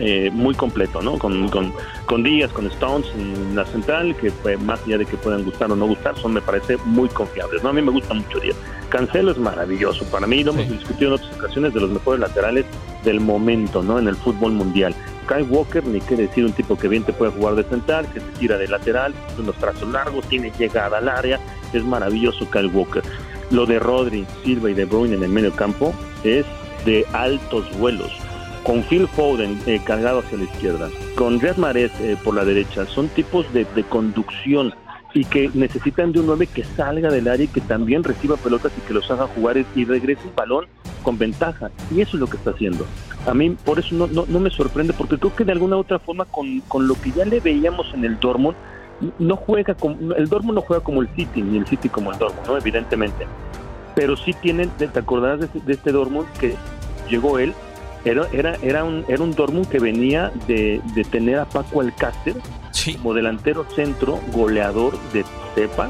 eh, 0.00 0.30
muy 0.32 0.54
completo 0.54 1.00
no 1.02 1.18
con, 1.18 1.48
con, 1.48 1.72
con 2.06 2.22
Díaz 2.22 2.52
con 2.52 2.66
Stones 2.66 3.06
en 3.16 3.56
la 3.56 3.64
central 3.66 4.16
que 4.16 4.32
más 4.58 4.82
allá 4.84 4.98
de 4.98 5.06
que 5.06 5.16
puedan 5.16 5.44
gustar 5.44 5.70
o 5.70 5.76
no 5.76 5.86
gustar 5.86 6.16
son 6.16 6.34
me 6.34 6.40
parece 6.40 6.76
muy 6.84 7.08
confiables 7.08 7.62
no 7.62 7.70
a 7.70 7.72
mí 7.72 7.82
me 7.82 7.90
gusta 7.90 8.14
mucho 8.14 8.40
Díaz. 8.40 8.56
Cancelo 8.88 9.32
es 9.32 9.38
maravilloso 9.38 10.04
para 10.06 10.26
mí 10.26 10.42
lo 10.44 10.52
hemos 10.52 10.68
discutido 10.68 11.14
en 11.14 11.14
otras 11.14 11.36
ocasiones 11.36 11.74
de 11.74 11.80
los 11.80 11.90
mejores 11.90 12.20
laterales 12.20 12.64
del 13.04 13.20
momento 13.20 13.82
no 13.82 13.98
en 13.98 14.08
el 14.08 14.16
fútbol 14.16 14.52
mundial. 14.52 14.94
Kyle 15.28 15.42
Walker, 15.42 15.86
ni 15.86 16.00
qué 16.00 16.16
decir, 16.16 16.44
un 16.44 16.52
tipo 16.52 16.76
que 16.76 16.88
bien 16.88 17.04
te 17.04 17.12
puede 17.12 17.30
jugar 17.32 17.54
de 17.54 17.64
central, 17.64 18.10
que 18.12 18.18
te 18.20 18.38
tira 18.38 18.56
de 18.56 18.66
lateral, 18.66 19.14
unos 19.38 19.56
trazos 19.56 19.88
largos, 19.90 20.26
tiene 20.26 20.50
llegada 20.58 20.98
al 20.98 21.08
área, 21.08 21.38
es 21.72 21.84
maravilloso 21.84 22.50
Kyle 22.50 22.68
Walker. 22.68 23.02
Lo 23.50 23.66
de 23.66 23.78
Rodri, 23.78 24.26
Silva 24.42 24.70
y 24.70 24.74
De 24.74 24.86
Bruyne 24.86 25.16
en 25.16 25.22
el 25.22 25.28
medio 25.28 25.52
campo 25.52 25.94
es 26.24 26.46
de 26.84 27.06
altos 27.12 27.66
vuelos. 27.78 28.10
Con 28.68 28.82
Phil 28.82 29.08
Foden 29.08 29.58
eh, 29.64 29.80
cargado 29.82 30.18
hacia 30.18 30.36
la 30.36 30.44
izquierda, 30.44 30.90
con 31.14 31.40
Red 31.40 31.56
Mares 31.56 31.90
eh, 32.02 32.18
por 32.22 32.34
la 32.34 32.44
derecha, 32.44 32.84
son 32.84 33.08
tipos 33.08 33.50
de, 33.54 33.64
de 33.64 33.82
conducción 33.82 34.74
y 35.14 35.24
que 35.24 35.50
necesitan 35.54 36.12
de 36.12 36.20
un 36.20 36.26
9 36.26 36.48
que 36.48 36.64
salga 36.64 37.10
del 37.10 37.28
área 37.28 37.46
y 37.46 37.48
que 37.48 37.62
también 37.62 38.04
reciba 38.04 38.36
pelotas 38.36 38.70
y 38.76 38.86
que 38.86 38.92
los 38.92 39.10
haga 39.10 39.26
jugar 39.28 39.56
y 39.74 39.84
regrese 39.86 40.20
un 40.28 40.34
balón 40.34 40.66
con 41.02 41.16
ventaja. 41.16 41.70
Y 41.90 42.02
eso 42.02 42.18
es 42.18 42.20
lo 42.20 42.26
que 42.26 42.36
está 42.36 42.50
haciendo. 42.50 42.84
A 43.26 43.32
mí 43.32 43.56
por 43.64 43.78
eso 43.78 43.94
no, 43.94 44.06
no, 44.06 44.26
no 44.28 44.38
me 44.38 44.50
sorprende, 44.50 44.92
porque 44.92 45.16
creo 45.16 45.34
que 45.34 45.44
de 45.46 45.52
alguna 45.52 45.76
u 45.76 45.80
otra 45.80 45.98
forma 45.98 46.26
con, 46.26 46.60
con 46.68 46.86
lo 46.86 46.94
que 47.00 47.10
ya 47.12 47.24
le 47.24 47.40
veíamos 47.40 47.86
en 47.94 48.04
el 48.04 48.20
Dortmund, 48.20 48.54
no 49.18 49.36
juega 49.36 49.72
como, 49.72 50.12
el 50.12 50.28
Dortmund 50.28 50.56
no 50.56 50.60
juega 50.60 50.84
como 50.84 51.00
el 51.00 51.08
City, 51.16 51.40
ni 51.40 51.56
el 51.56 51.66
City 51.66 51.88
como 51.88 52.12
el 52.12 52.18
Dortmund, 52.18 52.46
¿no? 52.46 52.58
evidentemente. 52.58 53.26
Pero 53.94 54.14
sí 54.14 54.34
tienen, 54.42 54.68
te 54.76 54.90
acordarás 54.94 55.40
de, 55.40 55.48
de 55.58 55.72
este 55.72 55.90
Dortmund 55.90 56.30
que 56.38 56.54
llegó 57.08 57.38
él, 57.38 57.54
era, 58.10 58.26
era, 58.32 58.54
era, 58.62 58.84
un, 58.84 59.04
era 59.08 59.22
un 59.22 59.34
Dortmund 59.34 59.68
que 59.68 59.78
venía 59.78 60.32
de, 60.46 60.80
de 60.94 61.04
tener 61.04 61.38
a 61.38 61.44
Paco 61.44 61.80
Alcácer 61.80 62.36
Sí. 62.70 62.94
como 62.94 63.14
delantero 63.14 63.66
centro, 63.74 64.20
goleador 64.32 64.96
de 65.12 65.24
cepa, 65.54 65.88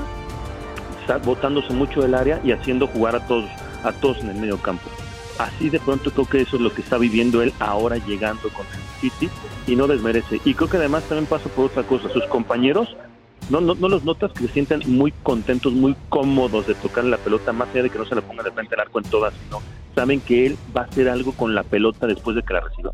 botándose 1.24 1.72
mucho 1.72 2.00
del 2.02 2.14
área 2.14 2.40
y 2.44 2.52
haciendo 2.52 2.86
jugar 2.86 3.16
a 3.16 3.26
todos, 3.26 3.48
a 3.82 3.92
todos 3.92 4.18
en 4.18 4.30
el 4.30 4.36
medio 4.36 4.58
campo. 4.58 4.88
Así 5.38 5.70
de 5.70 5.78
pronto 5.80 6.10
creo 6.10 6.26
que 6.26 6.40
eso 6.40 6.56
es 6.56 6.62
lo 6.62 6.72
que 6.72 6.82
está 6.82 6.98
viviendo 6.98 7.42
él 7.42 7.52
ahora 7.60 7.96
llegando 7.98 8.48
con 8.50 8.66
el 8.66 9.00
City 9.00 9.30
y 9.66 9.76
no 9.76 9.86
desmerece. 9.86 10.40
Y 10.44 10.54
creo 10.54 10.68
que 10.68 10.76
además 10.78 11.04
también 11.04 11.26
pasa 11.26 11.48
por 11.48 11.66
otra 11.66 11.82
cosa, 11.84 12.08
sus 12.10 12.24
compañeros 12.26 12.96
no, 13.50 13.60
no, 13.60 13.74
no 13.74 13.88
los 13.88 14.04
notas 14.04 14.32
que 14.32 14.46
se 14.46 14.52
sientan 14.52 14.82
muy 14.86 15.12
contentos, 15.22 15.72
muy 15.72 15.96
cómodos 16.08 16.66
de 16.66 16.74
tocar 16.74 17.04
la 17.04 17.16
pelota, 17.16 17.52
más 17.52 17.68
allá 17.70 17.84
de 17.84 17.90
que 17.90 17.98
no 17.98 18.04
se 18.04 18.14
la 18.14 18.20
ponga 18.20 18.42
de 18.42 18.50
frente 18.50 18.74
al 18.74 18.82
arco 18.82 18.98
en 18.98 19.04
todas, 19.06 19.32
sino 19.44 19.62
saben 19.98 20.20
que 20.20 20.46
él 20.46 20.56
va 20.76 20.82
a 20.82 20.84
hacer 20.84 21.08
algo 21.08 21.32
con 21.32 21.56
la 21.56 21.64
pelota 21.64 22.06
después 22.06 22.36
de 22.36 22.42
que 22.44 22.54
la 22.54 22.60
reciba. 22.60 22.92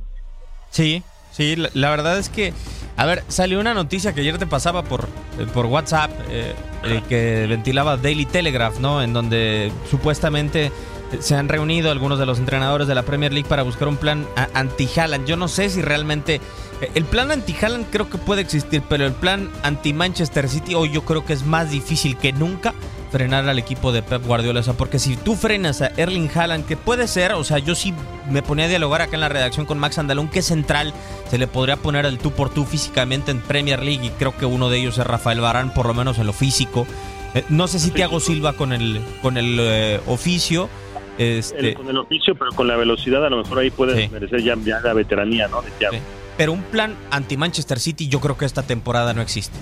Sí, 0.71 1.03
sí, 1.33 1.55
la, 1.57 1.91
verdad 1.91 2.19
es 2.19 2.31
que, 2.31 2.55
a 2.97 3.05
ver, 3.05 3.23
salió 3.29 3.61
una 3.61 3.75
noticia 3.75 4.15
que 4.15 4.23
ayer 4.23 4.39
te 4.39 4.47
pasaba 4.47 4.83
por, 4.85 5.03
eh, 5.39 5.47
por 5.53 5.67
WhatsApp, 5.67 6.11
eh, 6.31 6.55
eh, 6.85 7.03
que 7.07 7.47
ventilaba 7.47 7.99
Daily 7.99 8.25
Telegraph, 8.25 8.79
¿no? 8.79 9.03
En 9.03 9.13
donde 9.13 9.71
supuestamente 9.91 10.73
se 11.21 11.35
han 11.37 11.51
reunido 11.51 11.91
algunos 11.91 12.19
de 12.19 12.25
los 12.25 12.39
entrenadores 12.39 12.89
de 12.89 12.95
la 12.95 13.03
Premier 13.03 13.33
League 13.35 13.49
para 13.49 13.63
buscar 13.63 13.87
un 13.87 13.99
plan 13.99 14.27
anti-Haaland. 14.55 15.27
Yo 15.27 15.37
no 15.37 15.47
sé 15.49 15.69
si 15.69 15.83
realmente... 15.83 16.41
eh, 16.81 16.91
El 16.95 17.05
plan 17.05 17.31
anti-Haaland 17.31 17.87
creo 17.91 18.09
que 18.09 18.17
puede 18.17 18.41
existir, 18.41 18.83
pero 18.89 19.05
el 19.05 19.13
plan 19.13 19.51
anti-Manchester 19.63 20.49
City 20.49 20.75
hoy 20.75 20.91
yo 20.91 21.05
creo 21.05 21.25
que 21.25 21.35
es 21.35 21.45
más 21.45 21.71
difícil 21.71 22.17
que 22.17 22.33
nunca 22.33 22.73
frenar 23.15 23.49
al 23.49 23.61
equipo 23.61 23.93
de 23.93 24.03
Pep 24.03 24.27
Guardiola. 24.27 24.59
O 24.59 24.63
sea, 24.65 24.73
porque 24.75 24.99
si 24.99 25.17
tú 25.17 25.37
frenas 25.37 25.81
a 25.83 25.93
Erling 25.97 26.29
Haaland, 26.35 26.67
que 26.67 26.77
puede 26.77 27.07
ser, 27.07 27.33
o 27.35 27.45
sea, 27.45 27.59
yo 27.59 27.77
sí 27.77 27.95
me 28.29 28.43
ponía 28.43 28.65
a 28.65 28.69
dialogar 28.69 29.03
acá 29.03 29.15
en 29.15 29.21
la 29.21 29.29
redacción 29.29 29.67
con 29.67 29.79
Max 29.79 29.99
Andalón, 29.99 30.27
que 30.29 30.43
central 30.43 30.93
se 31.31 31.39
le 31.39 31.47
podría 31.47 31.77
poner 31.77 32.07
el 32.07 32.19
tú 32.19 32.33
por 32.33 32.51
tú 32.51 32.65
físicamente 32.65 33.31
en 33.31 33.41
Premier 33.41 33.85
League, 33.85 34.05
y 34.05 34.11
creo 34.11 34.37
que 34.37 34.47
uno 34.47 34.69
de 34.69 34.79
ellos 34.81 34.99
es 34.99 35.07
Rafael 35.07 35.39
Barán, 35.41 35.73
por 35.73 35.87
lo 35.87 35.95
menos 35.95 36.19
en 36.19 36.27
lo 36.27 36.33
físico. 36.33 36.89
Eh, 37.37 37.45
no 37.51 37.69
sé 37.69 37.79
si 37.79 37.93
Thiago 37.93 38.19
Silva 38.19 38.55
con 38.55 38.73
el, 38.73 39.01
con 39.23 39.37
el 39.37 39.59
eh, 39.61 40.01
oficio. 40.09 40.69
Este, 41.17 41.69
El- 41.71 41.75
con 41.77 41.89
el 41.89 41.99
oficio, 41.99 42.35
pero 42.35 42.51
con 42.51 42.67
la 42.67 42.75
velocidad, 42.75 43.25
a 43.25 43.31
lo 43.31 43.37
mejor 43.45 43.61
ahí 43.61 43.71
puedes 43.71 43.97
Sí. 43.97 44.09
merecer 44.13 44.43
ya, 44.43 44.57
ya 44.65 44.81
la 44.81 44.93
veteranía, 44.93 45.47
¿no? 45.47 45.63
De 45.63 45.71
Thiago. 45.71 45.95
Sí. 45.95 46.03
Pero 46.37 46.51
un 46.53 46.63
plan 46.65 46.97
anti-Manchester 47.13 47.79
City 47.79 48.09
yo 48.09 48.19
creo 48.21 48.37
que 48.37 48.45
esta 48.45 48.65
temporada 48.65 49.15
no 49.15 49.23
existe. 49.23 49.57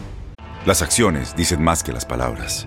Las 0.64 0.80
acciones 0.80 1.37
dicen 1.37 1.62
más 1.62 1.82
que 1.82 1.92
las 1.92 2.06
palabras. 2.06 2.66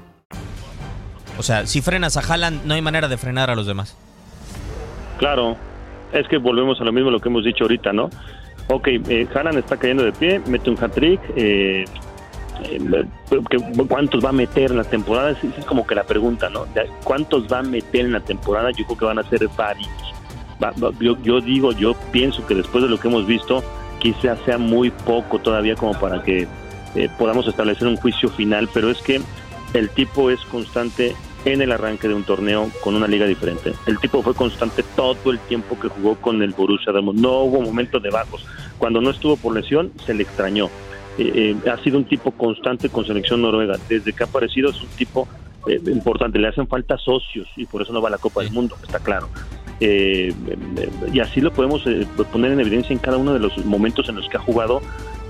O 1.37 1.43
sea, 1.43 1.65
si 1.65 1.81
frenas 1.81 2.17
a 2.17 2.21
Haaland, 2.21 2.65
no 2.65 2.73
hay 2.73 2.81
manera 2.81 3.07
de 3.07 3.17
frenar 3.17 3.49
a 3.49 3.55
los 3.55 3.65
demás. 3.65 3.95
Claro, 5.17 5.55
es 6.13 6.27
que 6.27 6.37
volvemos 6.37 6.79
a 6.81 6.83
lo 6.83 6.91
mismo 6.91 7.09
lo 7.11 7.19
que 7.19 7.29
hemos 7.29 7.43
dicho 7.43 7.63
ahorita, 7.63 7.93
¿no? 7.93 8.09
Ok, 8.67 8.87
eh, 8.87 9.27
Haaland 9.33 9.57
está 9.59 9.77
cayendo 9.77 10.03
de 10.03 10.11
pie, 10.11 10.39
mete 10.47 10.69
un 10.69 10.77
hat-trick. 10.83 11.19
Eh, 11.35 11.85
eh, 12.63 13.05
¿Cuántos 13.87 14.23
va 14.23 14.29
a 14.29 14.33
meter 14.33 14.71
en 14.71 14.77
la 14.77 14.83
temporada? 14.83 15.31
Es 15.31 15.65
como 15.65 15.85
que 15.87 15.95
la 15.95 16.03
pregunta, 16.03 16.49
¿no? 16.49 16.65
¿Cuántos 17.03 17.51
va 17.51 17.59
a 17.59 17.63
meter 17.63 18.05
en 18.05 18.11
la 18.13 18.19
temporada? 18.19 18.69
Yo 18.71 18.85
creo 18.85 18.97
que 18.97 19.05
van 19.05 19.19
a 19.19 19.23
ser 19.23 19.47
varios. 19.57 19.89
Va- 20.63 20.71
va- 20.83 20.91
yo, 20.99 21.17
yo 21.23 21.41
digo, 21.41 21.71
yo 21.71 21.95
pienso 22.11 22.45
que 22.45 22.53
después 22.55 22.83
de 22.83 22.89
lo 22.89 22.99
que 22.99 23.07
hemos 23.07 23.25
visto, 23.25 23.63
quizás 23.99 24.37
sea 24.45 24.57
muy 24.57 24.91
poco 24.91 25.39
todavía 25.39 25.75
como 25.75 25.93
para 25.99 26.21
que 26.23 26.47
eh, 26.95 27.09
podamos 27.17 27.47
establecer 27.47 27.87
un 27.87 27.95
juicio 27.97 28.29
final, 28.29 28.69
pero 28.73 28.89
es 28.91 28.99
que 29.01 29.21
el 29.73 29.89
tipo 29.89 30.29
es 30.29 30.39
constante 30.41 31.15
en 31.45 31.61
el 31.61 31.71
arranque 31.71 32.07
de 32.07 32.13
un 32.13 32.23
torneo 32.23 32.69
con 32.83 32.95
una 32.95 33.07
liga 33.07 33.25
diferente. 33.25 33.73
El 33.87 33.97
tipo 33.99 34.21
fue 34.21 34.33
constante 34.33 34.83
todo 34.95 35.31
el 35.31 35.39
tiempo 35.39 35.79
que 35.79 35.87
jugó 35.87 36.15
con 36.15 36.41
el 36.41 36.51
Borussia 36.51 36.91
Dortmund. 36.91 37.19
No 37.19 37.39
hubo 37.41 37.61
momentos 37.61 38.01
de 38.03 38.09
bajos. 38.09 38.45
Cuando 38.77 39.01
no 39.01 39.09
estuvo 39.09 39.37
por 39.37 39.55
lesión, 39.55 39.91
se 40.05 40.13
le 40.13 40.23
extrañó. 40.23 40.69
Eh, 41.17 41.55
eh, 41.65 41.69
ha 41.69 41.77
sido 41.83 41.97
un 41.97 42.05
tipo 42.05 42.31
constante 42.31 42.89
con 42.89 43.05
selección 43.05 43.41
noruega. 43.41 43.77
Desde 43.89 44.13
que 44.13 44.23
ha 44.23 44.27
aparecido 44.27 44.69
es 44.69 44.81
un 44.81 44.89
tipo 44.89 45.27
eh, 45.67 45.81
importante. 45.87 46.37
Le 46.37 46.47
hacen 46.47 46.67
falta 46.67 46.97
socios 46.97 47.47
y 47.55 47.65
por 47.65 47.81
eso 47.81 47.91
no 47.91 48.01
va 48.01 48.09
a 48.09 48.11
la 48.11 48.17
Copa 48.17 48.43
del 48.43 48.51
Mundo, 48.51 48.75
está 48.83 48.99
claro. 48.99 49.29
Y 49.79 51.19
así 51.19 51.41
lo 51.41 51.51
podemos 51.51 51.83
poner 52.31 52.51
en 52.51 52.59
evidencia 52.59 52.93
en 52.93 52.99
cada 52.99 53.17
uno 53.17 53.33
de 53.33 53.39
los 53.39 53.65
momentos 53.65 54.07
en 54.09 54.15
los 54.17 54.29
que 54.29 54.37
ha 54.37 54.39
jugado. 54.39 54.79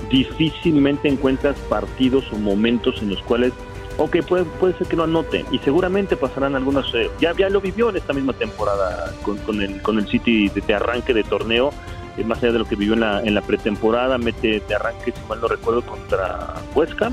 Difícilmente 0.09 1.07
encuentras 1.07 1.55
partidos 1.69 2.25
o 2.33 2.35
momentos 2.35 3.01
en 3.01 3.11
los 3.11 3.21
cuales 3.21 3.53
ok, 3.97 4.17
puede, 4.27 4.45
puede 4.45 4.77
ser 4.77 4.87
que 4.87 4.95
no 4.95 5.03
anote 5.03 5.45
y 5.51 5.59
seguramente 5.59 6.15
pasarán 6.15 6.55
algunas, 6.55 6.85
eh, 6.93 7.09
ya, 7.19 7.33
ya 7.33 7.49
lo 7.49 7.61
vivió 7.61 7.89
en 7.89 7.97
esta 7.97 8.13
misma 8.13 8.33
temporada 8.33 9.13
con, 9.23 9.37
con 9.39 9.61
el, 9.61 9.81
con 9.81 9.99
el 9.99 10.07
City 10.07 10.49
de, 10.49 10.61
de 10.61 10.73
arranque 10.73 11.13
de 11.13 11.23
torneo, 11.23 11.71
eh, 12.17 12.23
más 12.23 12.39
allá 12.39 12.53
de 12.53 12.59
lo 12.59 12.65
que 12.65 12.75
vivió 12.75 12.93
en 12.93 13.01
la, 13.01 13.21
en 13.21 13.35
la 13.35 13.41
pretemporada, 13.41 14.17
mete 14.17 14.61
de 14.67 14.75
arranque, 14.75 15.11
si 15.11 15.27
mal 15.27 15.39
no 15.41 15.47
recuerdo, 15.47 15.81
contra 15.81 16.55
Huesca 16.75 17.11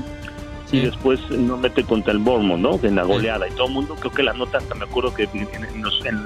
y 0.71 0.81
después 0.81 1.19
no 1.31 1.57
mete 1.57 1.83
contra 1.83 2.13
el 2.13 2.19
Bournemouth, 2.19 2.59
¿no? 2.59 2.87
En 2.87 2.95
la 2.95 3.03
goleada. 3.03 3.47
Y 3.47 3.51
todo 3.51 3.67
el 3.67 3.73
mundo, 3.73 3.95
creo 3.99 4.11
que 4.11 4.21
la 4.21 4.33
nota, 4.33 4.59
hasta 4.59 4.75
me 4.75 4.85
acuerdo 4.85 5.13
que 5.13 5.23
en, 5.23 5.81
los, 5.81 6.05
en, 6.05 6.19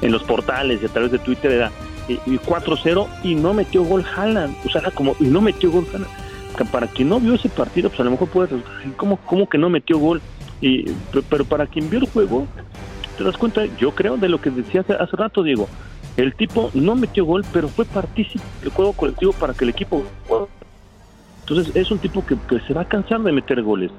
en 0.00 0.12
los 0.12 0.22
portales 0.22 0.80
y 0.82 0.86
a 0.86 0.88
través 0.88 1.12
de 1.12 1.18
Twitter 1.18 1.52
era 1.52 1.70
eh, 2.08 2.18
y 2.24 2.38
4-0 2.38 3.06
y 3.22 3.34
no 3.34 3.52
metió 3.52 3.84
gol 3.84 4.04
Haaland, 4.16 4.56
o 4.64 4.70
sea, 4.70 4.80
era 4.80 4.90
como, 4.90 5.14
y 5.20 5.24
no 5.24 5.40
metió 5.40 5.70
gol 5.70 5.86
Haaland 5.92 6.23
para 6.64 6.86
quien 6.86 7.08
no 7.08 7.18
vio 7.18 7.34
ese 7.34 7.48
partido, 7.48 7.88
pues 7.88 8.00
a 8.00 8.04
lo 8.04 8.12
mejor 8.12 8.28
puede 8.28 8.62
¿cómo, 8.96 9.16
cómo 9.16 9.48
que 9.48 9.58
no 9.58 9.68
metió 9.68 9.98
gol? 9.98 10.20
Y, 10.60 10.84
pero, 11.28 11.44
para 11.44 11.66
quien 11.66 11.90
vio 11.90 11.98
el 11.98 12.08
juego, 12.08 12.46
te 13.18 13.24
das 13.24 13.36
cuenta, 13.36 13.64
yo 13.78 13.94
creo, 13.94 14.16
de 14.16 14.28
lo 14.28 14.40
que 14.40 14.50
decía 14.50 14.82
hace, 14.82 15.16
rato, 15.16 15.42
Diego. 15.42 15.68
El 16.16 16.34
tipo 16.34 16.70
no 16.74 16.94
metió 16.94 17.24
gol, 17.24 17.44
pero 17.52 17.68
fue 17.68 17.84
partícipe 17.84 18.44
del 18.62 18.70
juego 18.70 18.92
colectivo 18.92 19.32
para 19.32 19.52
que 19.52 19.64
el 19.64 19.70
equipo. 19.70 20.04
Entonces, 21.40 21.74
es 21.74 21.90
un 21.90 21.98
tipo 21.98 22.24
que, 22.24 22.36
se 22.66 22.72
va 22.72 22.82
a 22.82 22.88
cansar 22.88 23.20
de 23.20 23.32
meter 23.32 23.62
goles. 23.62 23.90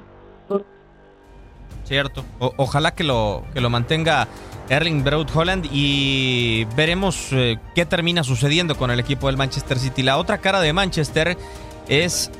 Cierto. 1.84 2.24
Ojalá 2.38 2.94
que 2.94 3.04
lo, 3.04 3.44
que 3.54 3.60
lo 3.60 3.70
mantenga 3.70 4.26
Erling 4.68 5.04
Braut 5.04 5.30
Holland 5.34 5.68
y 5.70 6.64
veremos 6.76 7.28
eh, 7.32 7.58
qué 7.74 7.86
termina 7.86 8.24
sucediendo 8.24 8.76
con 8.76 8.90
el 8.90 8.98
equipo 8.98 9.28
del 9.28 9.36
Manchester 9.36 9.78
City. 9.78 10.02
La 10.02 10.18
otra 10.18 10.38
cara 10.38 10.60
de 10.60 10.72
Manchester 10.72 11.36
es, 11.88 12.30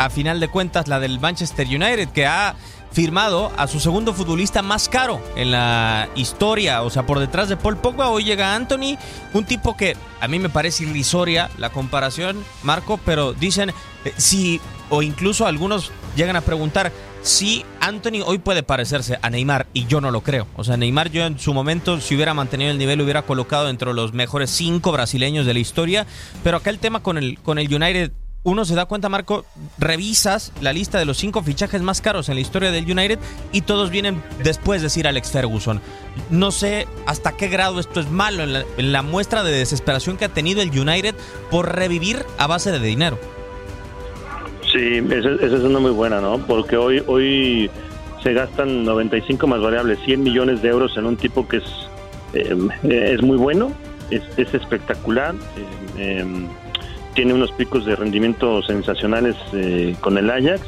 a 0.00 0.08
final 0.08 0.40
de 0.40 0.48
cuentas, 0.48 0.88
la 0.88 0.98
del 0.98 1.20
Manchester 1.20 1.66
United, 1.66 2.08
que 2.08 2.24
ha 2.24 2.54
firmado 2.90 3.52
a 3.58 3.66
su 3.66 3.80
segundo 3.80 4.14
futbolista 4.14 4.62
más 4.62 4.88
caro 4.88 5.20
en 5.36 5.50
la 5.50 6.08
historia. 6.14 6.82
O 6.82 6.88
sea, 6.88 7.04
por 7.04 7.18
detrás 7.18 7.50
de 7.50 7.58
Paul 7.58 7.76
Pogba 7.76 8.08
hoy 8.08 8.24
llega 8.24 8.54
Anthony, 8.54 8.96
un 9.34 9.44
tipo 9.44 9.76
que 9.76 9.98
a 10.22 10.26
mí 10.26 10.38
me 10.38 10.48
parece 10.48 10.84
irrisoria 10.84 11.50
la 11.58 11.68
comparación, 11.68 12.42
Marco, 12.62 12.98
pero 13.04 13.34
dicen 13.34 13.74
eh, 14.06 14.14
si, 14.16 14.58
o 14.88 15.02
incluso 15.02 15.46
algunos 15.46 15.92
llegan 16.16 16.36
a 16.36 16.40
preguntar 16.40 16.92
si 17.20 17.66
Anthony 17.80 18.22
hoy 18.24 18.38
puede 18.38 18.62
parecerse 18.62 19.18
a 19.20 19.28
Neymar 19.28 19.66
y 19.74 19.84
yo 19.84 20.00
no 20.00 20.10
lo 20.10 20.22
creo. 20.22 20.46
O 20.56 20.64
sea, 20.64 20.78
Neymar 20.78 21.10
yo 21.10 21.26
en 21.26 21.38
su 21.38 21.52
momento, 21.52 22.00
si 22.00 22.14
hubiera 22.14 22.32
mantenido 22.32 22.70
el 22.70 22.78
nivel, 22.78 22.96
lo 22.96 23.04
hubiera 23.04 23.20
colocado 23.20 23.68
entre 23.68 23.92
los 23.92 24.14
mejores 24.14 24.48
cinco 24.48 24.92
brasileños 24.92 25.44
de 25.44 25.52
la 25.52 25.60
historia. 25.60 26.06
Pero 26.42 26.56
acá 26.56 26.70
el 26.70 26.78
tema 26.78 27.02
con 27.02 27.18
el, 27.18 27.38
con 27.40 27.58
el 27.58 27.72
United 27.72 28.12
uno 28.42 28.64
se 28.64 28.74
da 28.74 28.86
cuenta, 28.86 29.08
Marco, 29.08 29.44
revisas 29.78 30.52
la 30.62 30.72
lista 30.72 30.98
de 30.98 31.04
los 31.04 31.18
cinco 31.18 31.42
fichajes 31.42 31.82
más 31.82 32.00
caros 32.00 32.28
en 32.28 32.36
la 32.36 32.40
historia 32.40 32.70
del 32.70 32.90
United 32.90 33.18
y 33.52 33.62
todos 33.62 33.90
vienen 33.90 34.22
después 34.42 34.80
de 34.80 34.86
decir 34.86 35.06
Alex 35.06 35.30
Ferguson. 35.30 35.80
No 36.30 36.50
sé 36.50 36.88
hasta 37.06 37.36
qué 37.36 37.48
grado 37.48 37.80
esto 37.80 38.00
es 38.00 38.10
malo 38.10 38.42
en 38.42 38.92
la, 38.92 39.02
muestra 39.02 39.42
de 39.44 39.52
desesperación 39.52 40.16
que 40.16 40.24
ha 40.24 40.30
tenido 40.30 40.62
el 40.62 40.70
United 40.70 41.14
por 41.50 41.74
revivir 41.74 42.24
a 42.38 42.46
base 42.46 42.70
de 42.70 42.80
dinero. 42.80 43.18
Sí, 44.72 45.02
esa, 45.10 45.30
es 45.30 45.52
una 45.62 45.80
muy 45.80 45.90
buena, 45.90 46.20
¿no? 46.20 46.38
Porque 46.38 46.76
hoy, 46.76 47.02
hoy 47.06 47.70
se 48.22 48.32
gastan 48.32 48.84
95 48.84 49.46
más 49.46 49.60
variables, 49.60 49.98
100 50.04 50.22
millones 50.22 50.62
de 50.62 50.68
euros 50.68 50.96
en 50.96 51.06
un 51.06 51.16
tipo 51.16 51.46
que 51.46 51.58
es, 51.58 51.64
eh, 52.34 52.56
es 52.84 53.22
muy 53.22 53.36
bueno, 53.36 53.72
es, 54.10 54.22
espectacular. 54.36 55.34
Eh, 55.98 56.20
em, 56.20 56.46
tiene 57.20 57.34
unos 57.34 57.52
picos 57.52 57.84
de 57.84 57.94
rendimiento 57.96 58.62
sensacionales 58.62 59.36
eh, 59.52 59.94
con 60.00 60.16
el 60.16 60.30
Ajax. 60.30 60.62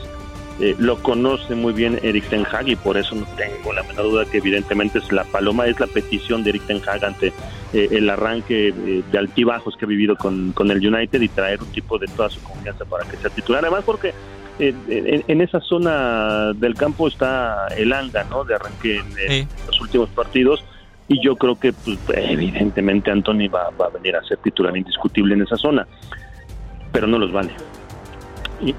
Eh, 0.60 0.76
lo 0.78 1.02
conoce 1.02 1.54
muy 1.54 1.72
bien 1.72 1.98
Eric 2.02 2.28
Ten 2.28 2.44
Hag 2.44 2.68
y 2.68 2.76
por 2.76 2.98
eso 2.98 3.14
no 3.14 3.24
tengo 3.38 3.72
la 3.72 3.82
menor 3.84 4.04
duda 4.04 4.24
que 4.26 4.36
evidentemente 4.36 4.98
es 4.98 5.10
la 5.12 5.24
paloma, 5.24 5.64
es 5.66 5.80
la 5.80 5.86
petición 5.86 6.44
de 6.44 6.50
Eric 6.50 6.66
Ten 6.66 6.82
Hag 6.86 7.06
ante 7.06 7.28
eh, 7.72 7.88
el 7.92 8.10
arranque 8.10 8.70
de 9.10 9.18
altibajos 9.18 9.78
que 9.78 9.86
ha 9.86 9.88
vivido 9.88 10.14
con, 10.14 10.52
con, 10.52 10.70
el 10.70 10.86
United 10.86 11.22
y 11.22 11.28
traer 11.28 11.62
un 11.62 11.72
tipo 11.72 11.98
de 11.98 12.06
toda 12.08 12.28
su 12.28 12.42
confianza 12.42 12.84
para 12.84 13.08
que 13.08 13.16
sea 13.16 13.30
titular. 13.30 13.64
Además 13.64 13.84
porque 13.86 14.12
en, 14.58 15.40
esa 15.40 15.60
zona 15.60 16.52
del 16.52 16.74
campo 16.74 17.08
está 17.08 17.68
el 17.68 17.94
Anga, 17.94 18.24
¿no? 18.24 18.44
De 18.44 18.56
arranque 18.56 18.98
en, 19.26 19.48
los 19.66 19.80
últimos 19.80 20.10
partidos 20.10 20.62
y 21.08 21.18
yo 21.24 21.34
creo 21.36 21.58
que 21.58 21.72
pues, 21.72 21.98
evidentemente 22.14 23.10
Anthony 23.10 23.48
va, 23.48 23.70
va, 23.70 23.86
a 23.86 23.88
venir 23.88 24.16
a 24.16 24.22
ser 24.24 24.36
titular 24.36 24.76
indiscutible 24.76 25.34
en 25.34 25.40
esa 25.40 25.56
zona 25.56 25.86
pero 26.92 27.06
no 27.06 27.18
los 27.18 27.32
vale. 27.32 27.52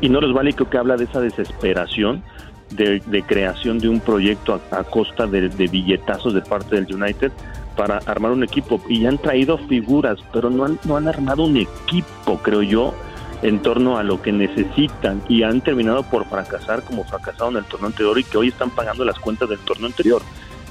Y, 0.02 0.08
no 0.08 0.22
los 0.22 0.34
vale 0.34 0.54
creo 0.54 0.70
que 0.70 0.78
habla 0.78 0.96
de 0.96 1.04
esa 1.04 1.20
desesperación 1.20 2.24
de, 2.70 3.24
creación 3.28 3.80
de 3.80 3.90
un 3.90 4.00
proyecto 4.00 4.62
a, 4.72 4.84
costa 4.86 5.28
de, 5.28 5.50
billetazos 5.50 6.34
de 6.34 6.42
parte 6.42 6.76
del 6.80 6.94
United 6.94 7.32
para 7.76 7.98
armar 8.06 8.32
un 8.32 8.44
equipo. 8.44 8.82
Y 8.88 9.06
han 9.06 9.18
traído 9.18 9.58
figuras, 9.58 10.20
pero 10.32 10.50
no 10.50 10.64
han, 10.66 10.80
no 10.86 10.96
han 10.96 11.08
armado 11.08 11.44
un 11.44 11.58
equipo, 11.58 12.40
creo 12.42 12.62
yo, 12.62 12.94
en 13.42 13.62
torno 13.62 13.98
a 13.98 14.04
lo 14.04 14.22
que 14.22 14.32
necesitan 14.32 15.22
y 15.28 15.44
han 15.44 15.60
terminado 15.60 16.04
por 16.04 16.26
fracasar 16.26 16.82
como 16.84 17.04
fracasaron 17.04 17.58
en 17.58 17.64
el 17.64 17.66
torneo 17.66 17.88
anterior 17.88 18.18
y 18.18 18.24
que 18.24 18.38
hoy 18.38 18.48
están 18.48 18.70
pagando 18.70 19.04
las 19.04 19.20
cuentas 19.20 19.50
del 19.50 19.60
torneo 19.60 19.88
anterior. 19.88 20.22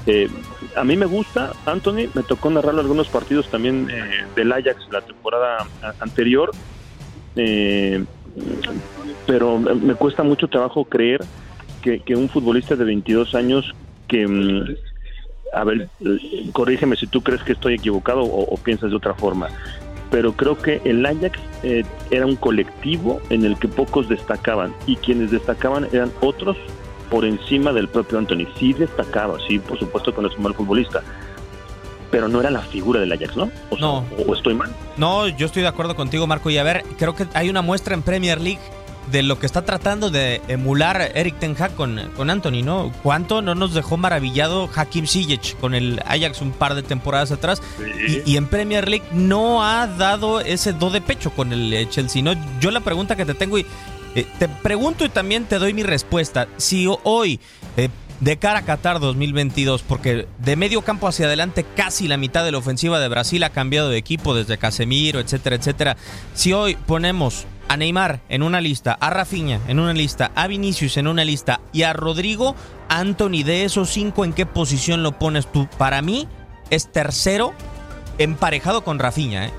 Eh, 0.05 0.27
a 0.75 0.83
mí 0.83 0.97
me 0.97 1.05
gusta, 1.05 1.53
Anthony, 1.65 2.09
me 2.13 2.23
tocó 2.23 2.49
narrar 2.49 2.77
algunos 2.77 3.07
partidos 3.07 3.47
también 3.49 3.87
eh, 3.89 4.25
del 4.35 4.51
Ajax 4.51 4.87
la 4.91 5.01
temporada 5.01 5.65
anterior 5.99 6.51
eh, 7.35 8.03
pero 9.25 9.57
me 9.57 9.95
cuesta 9.95 10.23
mucho 10.23 10.47
trabajo 10.47 10.85
creer 10.85 11.21
que, 11.81 12.15
un 12.15 12.29
futbolista 12.29 12.75
de 12.75 12.85
22 12.85 13.35
años 13.35 13.73
que... 14.07 14.27
Mm, 14.27 14.75
a 15.53 15.63
ver, 15.63 15.87
corrígeme 16.51 16.95
si 16.95 17.05
tú 17.05 17.21
crees 17.21 17.43
que 17.43 17.53
estoy 17.53 17.75
equivocado 17.75 18.23
o, 18.23 18.57
piensas 18.57 18.89
de 18.89 18.95
otra 18.95 19.13
forma, 19.13 19.49
pero 20.09 20.33
creo 20.33 20.57
que 20.57 20.81
el 20.83 21.05
Ajax 21.05 21.39
eh, 21.61 21.83
era 22.09 22.25
un 22.25 22.35
colectivo 22.35 23.21
en 23.29 23.45
el 23.45 23.57
que 23.59 23.67
pocos 23.67 24.09
destacaban 24.09 24.73
y 24.87 24.95
quienes 24.95 25.29
destacaban 25.29 25.87
eran 25.93 26.11
otros 26.21 26.57
por 27.11 27.23
encima 27.23 27.71
del 27.71 27.87
propio 27.87 28.17
Anthony. 28.17 28.47
Sí 28.57 28.73
destacaba, 28.73 29.37
sí, 29.47 29.59
por 29.59 29.77
supuesto 29.77 30.15
que 30.15 30.21
no 30.23 30.27
es 30.27 30.35
un 30.37 30.43
mal 30.43 30.55
futbolista, 30.55 31.03
pero 32.13 32.27
no 32.27 32.39
era 32.39 32.51
la 32.51 32.61
figura 32.61 32.99
del 32.99 33.11
Ajax, 33.11 33.35
¿no? 33.35 33.49
O 33.71 33.77
no. 33.77 34.05
¿O 34.27 34.35
estoy 34.35 34.53
mal? 34.53 34.71
No, 34.97 35.27
yo 35.27 35.47
estoy 35.47 35.63
de 35.63 35.67
acuerdo 35.67 35.95
contigo, 35.95 36.27
Marco. 36.27 36.51
Y 36.51 36.59
a 36.59 36.63
ver, 36.63 36.83
creo 36.99 37.15
que 37.15 37.25
hay 37.33 37.49
una 37.49 37.63
muestra 37.63 37.95
en 37.95 38.03
Premier 38.03 38.39
League 38.39 38.59
de 39.11 39.23
lo 39.23 39.39
que 39.39 39.47
está 39.47 39.65
tratando 39.65 40.11
de 40.11 40.39
emular 40.47 41.11
Eric 41.15 41.39
Ten 41.39 41.55
Hag 41.57 41.73
con, 41.73 41.99
con 42.15 42.29
Anthony, 42.29 42.61
¿no? 42.63 42.91
¿Cuánto 43.01 43.41
no 43.41 43.55
nos 43.55 43.73
dejó 43.73 43.97
maravillado 43.97 44.69
Hakim 44.75 45.07
Ziyech 45.07 45.57
con 45.57 45.73
el 45.73 46.03
Ajax 46.05 46.41
un 46.41 46.51
par 46.51 46.75
de 46.75 46.83
temporadas 46.83 47.31
atrás? 47.31 47.63
Y, 48.27 48.37
en 48.37 48.45
Premier 48.45 48.87
League 48.87 49.05
no 49.11 49.63
ha 49.63 49.87
dado 49.87 50.39
ese 50.39 50.71
do 50.71 50.91
de 50.91 51.01
pecho 51.01 51.31
con 51.31 51.51
el 51.51 51.89
Chelsea, 51.89 52.21
¿no? 52.21 52.35
Yo 52.59 52.69
la 52.69 52.81
pregunta 52.81 53.15
que 53.15 53.25
te 53.25 53.33
tengo 53.33 53.57
y 53.57 53.65
eh, 54.13 54.27
te 54.37 54.47
pregunto 54.47 55.03
y 55.03 55.09
también 55.09 55.45
te 55.45 55.57
doy 55.57 55.73
mi 55.73 55.81
respuesta. 55.81 56.47
Si 56.57 56.87
hoy 57.03 57.39
eh, 57.75 57.89
de 58.23 58.37
cara 58.37 58.59
a 58.59 58.61
Qatar 58.61 59.01
2022, 59.01 59.83
porque 59.83 60.27
de 60.37 60.55
medio 60.55 60.81
campo 60.81 61.09
hacia 61.09 61.25
adelante 61.25 61.65
casi 61.75 62.07
la 62.07 62.15
mitad 62.15 62.45
de 62.45 62.53
la 62.53 62.57
ofensiva 62.57 62.99
de 62.99 63.09
Brasil 63.09 63.43
ha 63.43 63.49
cambiado 63.49 63.89
de 63.89 63.97
equipo 63.97 64.33
desde 64.33 64.57
Casemiro, 64.57 65.19
etcétera, 65.19 65.57
etcétera. 65.57 65.97
Si 66.33 66.53
hoy 66.53 66.75
ponemos 66.75 67.45
a 67.67 67.75
Neymar 67.75 68.21
en 68.29 68.41
una 68.41 68.61
lista, 68.61 68.93
a 68.93 69.09
Rafinha 69.09 69.59
en 69.67 69.79
una 69.79 69.91
lista, 69.93 70.31
a 70.35 70.47
Vinicius 70.47 70.95
en 70.95 71.07
una 71.07 71.25
lista 71.25 71.59
y 71.73 71.83
a 71.83 71.91
Rodrigo, 71.91 72.55
Anthony, 72.87 73.43
de 73.43 73.65
esos 73.65 73.89
cinco, 73.89 74.23
¿en 74.23 74.31
qué 74.31 74.45
posición 74.45 75.03
lo 75.03 75.19
pones 75.19 75.51
tú? 75.51 75.67
Para 75.77 76.01
mí 76.01 76.29
es 76.69 76.89
tercero 76.89 77.53
emparejado 78.19 78.85
con 78.85 78.99
Rafinha, 78.99 79.47
¿eh? 79.47 79.51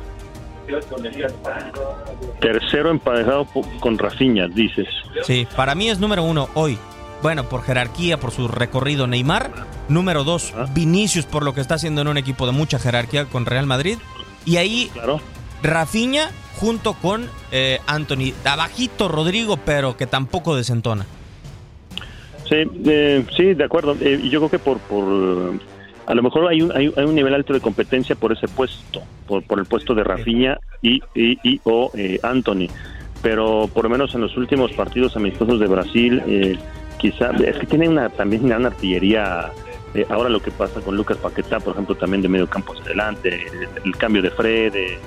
Tercero 2.41 2.91
emparejado 2.91 3.47
con 3.81 3.99
Rafinha, 3.99 4.49
dices. 4.49 4.89
Sí, 5.23 5.47
para 5.55 5.75
mí 5.75 5.91
es 5.91 5.99
número 5.99 6.23
uno 6.23 6.49
hoy. 6.55 6.79
Bueno, 7.25 7.49
por 7.49 7.63
jerarquía, 7.63 8.21
por 8.21 8.33
su 8.33 8.49
recorrido 8.49 9.07
Neymar. 9.07 9.51
Número 9.89 10.25
dos, 10.25 10.53
ah. 10.55 10.67
Vinicius 10.75 11.25
por 11.25 11.43
lo 11.43 11.55
que 11.55 11.63
está 11.63 11.77
haciendo 11.77 12.03
en 12.03 12.09
un 12.09 12.19
equipo 12.19 12.45
de 12.45 12.53
mucha 12.53 12.79
jerarquía 12.79 13.25
con 13.25 13.47
Real 13.47 13.65
Madrid. 13.65 13.97
Y 14.45 14.59
ahí 14.59 14.91
claro. 14.93 15.23
Rafinha 15.63 16.29
junto 16.57 16.93
con 16.93 17.31
eh, 17.51 17.79
Anthony. 17.87 18.35
Abajito 18.45 19.09
Rodrigo, 19.09 19.57
pero 19.57 19.97
que 19.97 20.07
tampoco 20.07 20.55
desentona. 20.55 21.07
Sí, 22.47 22.57
eh, 22.85 23.25
sí, 23.35 23.55
de 23.55 23.65
acuerdo. 23.65 23.97
Eh, 24.03 24.21
yo 24.31 24.41
creo 24.41 24.51
que 24.51 24.59
por, 24.59 24.79
por 24.81 25.59
a 26.05 26.15
lo 26.15 26.23
mejor 26.23 26.47
hay 26.47 26.61
un, 26.61 26.77
hay, 26.77 26.89
un 26.89 27.15
nivel 27.15 27.33
alto 27.33 27.55
de 27.55 27.61
competencia 27.63 28.15
por 28.17 28.33
ese 28.33 28.49
puesto, 28.49 29.01
por, 29.27 29.43
por 29.45 29.59
el 29.59 29.65
puesto 29.65 29.95
de 29.95 30.05
Rafinha 30.05 30.59
y, 30.83 31.01
y, 31.15 31.59
o 31.65 31.91
Anthony. 32.23 32.69
Pero 33.23 33.71
por 33.73 33.85
lo 33.85 33.89
menos 33.89 34.15
en 34.15 34.21
los 34.21 34.37
últimos 34.37 34.73
partidos 34.73 35.17
amistosos 35.17 35.59
de 35.59 35.67
Brasil, 35.67 36.23
eh, 36.27 36.59
quizá, 37.05 37.33
es 37.33 37.59
que 37.59 37.67
tiene 37.67 37.87
una, 37.87 38.09
también 38.09 38.47
una 38.47 38.69
artillería. 38.69 39.53
Eh, 39.95 40.07
ahora 40.09 40.31
lo 40.31 40.41
que 40.41 40.51
pasa 40.51 40.81
con 40.81 40.97
Lucas 40.97 41.19
Paquetá, 41.19 41.61
por 41.61 41.75
ejemplo, 41.75 41.95
también 41.95 42.23
de 42.23 42.29
medio 42.29 42.49
campo 42.49 42.73
hacia 42.73 42.87
adelante, 42.87 43.47
el, 43.85 43.97
cambio 43.97 44.23
de 44.23 44.31
Fred, 44.31 44.75
eh, 44.75 44.99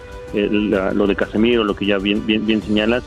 lo 0.51 1.07
de 1.07 1.15
Casemiro, 1.15 1.63
lo 1.63 1.75
que 1.75 1.87
ya 1.87 1.97
bien, 1.97 2.23
bien, 2.25 2.61
señalas, 2.61 3.03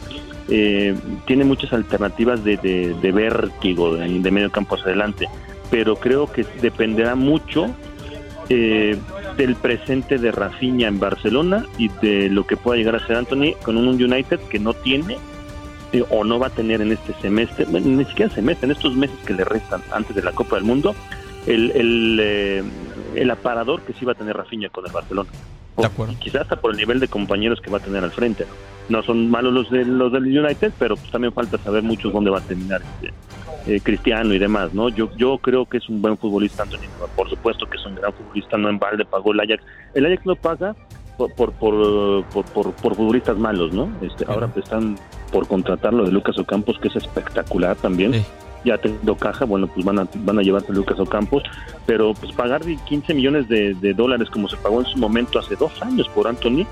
eh, 0.49 0.95
tiene 1.25 1.45
muchas 1.45 1.73
alternativas 1.73 2.43
de, 2.43 2.57
de, 2.57 3.13
vértigo 3.13 3.95
de, 3.95 4.31
medio 4.31 4.51
campo 4.51 4.75
hacia 4.75 4.89
adelante, 4.89 5.29
pero 5.71 5.95
creo 5.95 6.31
que 6.31 6.45
dependerá 6.61 7.15
mucho 7.15 7.73
del 8.49 9.55
presente 9.63 10.19
de 10.19 10.33
Rafinha 10.33 10.89
en 10.89 10.99
Barcelona 10.99 11.65
y 11.79 11.89
de 12.03 12.29
lo 12.29 12.45
que 12.45 12.57
pueda 12.57 12.77
llegar 12.77 12.97
a 12.97 13.07
ser 13.07 13.15
Anthony 13.17 13.55
con 13.63 13.77
un 13.77 13.87
United 13.87 14.41
que 14.51 14.59
no 14.59 14.75
tiene 14.75 15.19
o 16.11 16.25
no 16.25 16.39
va 16.39 16.49
a 16.49 16.51
tener 16.51 16.81
en 16.81 16.93
este 16.93 17.13
semestre, 17.21 17.67
ni 17.67 18.05
siquiera 18.05 18.33
semestre, 18.33 18.67
en 18.67 18.73
estos 18.73 18.95
meses 18.95 19.17
que 19.27 19.35
le 19.35 19.45
restan 19.45 19.83
antes 19.93 20.15
de 20.15 20.23
la 20.23 20.33
Copa 20.33 20.57
del 20.57 20.65
Mundo, 20.65 20.95
el, 21.47 21.71
el, 21.73 22.19
eh, 22.21 22.63
el 23.15 23.31
aparador 23.31 23.81
que 23.83 23.93
sí 23.95 24.05
va 24.05 24.13
a 24.13 24.15
tener 24.15 24.37
Rafinha 24.37 24.69
con 24.69 24.87
el 24.87 24.93
Barcelona. 24.93 25.31
quizás 26.21 26.43
hasta 26.43 26.57
por 26.57 26.73
el 26.73 26.77
nivel 26.77 27.01
de 27.01 27.09
compañeros 27.09 27.61
que 27.61 27.71
va 27.71 27.79
a 27.79 27.81
tener 27.81 28.05
al 28.05 28.13
frente. 28.13 28.47
No 28.89 29.03
son 29.03 29.31
malos 29.31 29.53
los, 29.53 29.71
de, 29.71 29.85
los 29.85 30.13
del 30.13 30.25
United, 30.27 30.73
pero 30.79 30.97
pues 30.97 31.11
también 31.11 31.33
falta 31.33 31.59
saber 31.59 31.83
mucho 31.83 32.11
dónde 32.11 32.31
va 32.31 32.39
a 32.39 32.43
terminar 32.43 32.83
este, 32.83 33.15
eh, 33.67 33.81
Cristiano 33.81 34.35
y 34.35 34.39
demás, 34.39 34.75
¿no? 34.75 34.89
Yo 34.89 35.11
yo 35.17 35.39
creo 35.39 35.67
que 35.67 35.79
es 35.79 35.89
un 35.89 36.03
buen 36.03 36.17
futbolista, 36.17 36.65
Antonio. 36.65 36.89
Por 37.17 37.29
supuesto 37.29 37.67
que 37.67 37.77
es 37.77 37.87
un 37.87 37.95
gran 37.95 38.13
futbolista, 38.13 38.57
no 38.57 38.69
en 38.69 38.79
balde 38.79 39.05
pagó 39.05 39.33
el 39.33 39.41
Ajax. 39.41 39.63
El 39.95 40.07
Ajax 40.07 40.27
lo 40.27 40.37
paga 40.37 40.75
por 41.17 41.33
por, 41.35 41.53
por, 41.53 42.45
por, 42.47 42.73
por 42.73 42.95
futbolistas 42.95 43.37
malos, 43.37 43.73
¿no? 43.73 43.91
Este, 44.01 44.25
Ahora 44.27 44.51
están 44.57 44.97
por 45.33 45.47
contratarlo 45.47 46.05
de 46.05 46.13
Lucas 46.13 46.39
Ocampos, 46.39 46.79
que 46.79 46.89
es 46.89 46.97
espectacular 46.97 47.77
también. 47.77 48.25
Ya 48.65 48.77
teniendo 48.77 49.17
caja, 49.17 49.47
bueno, 49.47 49.69
pues 49.69 49.87
van 49.87 50.01
a, 50.01 50.09
van 50.17 50.39
a 50.39 50.43
llevarse 50.43 50.71
a 50.71 50.75
Lucas 50.75 51.01
Ocampos, 51.01 51.43
pero 51.87 52.13
pues 52.13 52.33
pagar 52.33 52.61
15 52.63 53.15
millones 53.15 53.49
de, 53.49 53.95
dólares 53.95 54.29
como 54.29 54.49
se 54.49 54.57
pagó 54.59 54.81
en 54.81 54.87
su 54.87 54.99
momento 54.99 55.39
hace 55.39 55.57
dos 55.57 55.81
años 55.83 56.09
por 56.11 56.29
Anthony, 56.29 56.67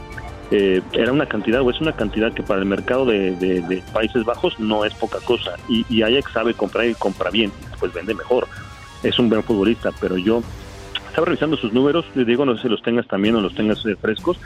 eh, 0.50 0.82
era 0.92 1.12
una 1.12 1.26
cantidad 1.26 1.60
o 1.62 1.70
es 1.70 1.80
una 1.80 1.92
cantidad 1.92 2.32
que 2.32 2.42
para 2.42 2.60
el 2.60 2.66
mercado 2.66 3.06
de, 3.06 3.82
Países 3.92 4.24
Bajos 4.24 4.58
no 4.60 4.84
es 4.84 4.92
poca 4.94 5.18
cosa. 5.24 5.56
Y, 5.68 5.86
y 5.88 6.02
Ajax 6.02 6.32
sabe 6.32 6.54
comprar 6.54 6.86
y 6.86 6.94
compra 6.94 7.30
bien, 7.30 7.52
pues 7.80 7.92
vende 7.94 8.14
mejor. 8.14 8.46
Es 9.02 9.18
un 9.18 9.28
buen 9.28 9.42
futbolista, 9.42 9.90
pero 10.00 10.18
yo 10.18 10.42
estaba 11.18 11.26
revisando 11.26 11.56
sus 11.56 11.72
números, 11.72 12.04
digo, 12.14 12.44
no 12.44 12.54
sé 12.54 12.62
si 12.62 12.68
los 12.68 12.80
tengas 12.80 13.06
también 13.08 13.34
o 13.34 13.40
los 13.40 13.54
tengas 13.54 13.84
eh, 13.86 13.96
frescos. 13.96 14.38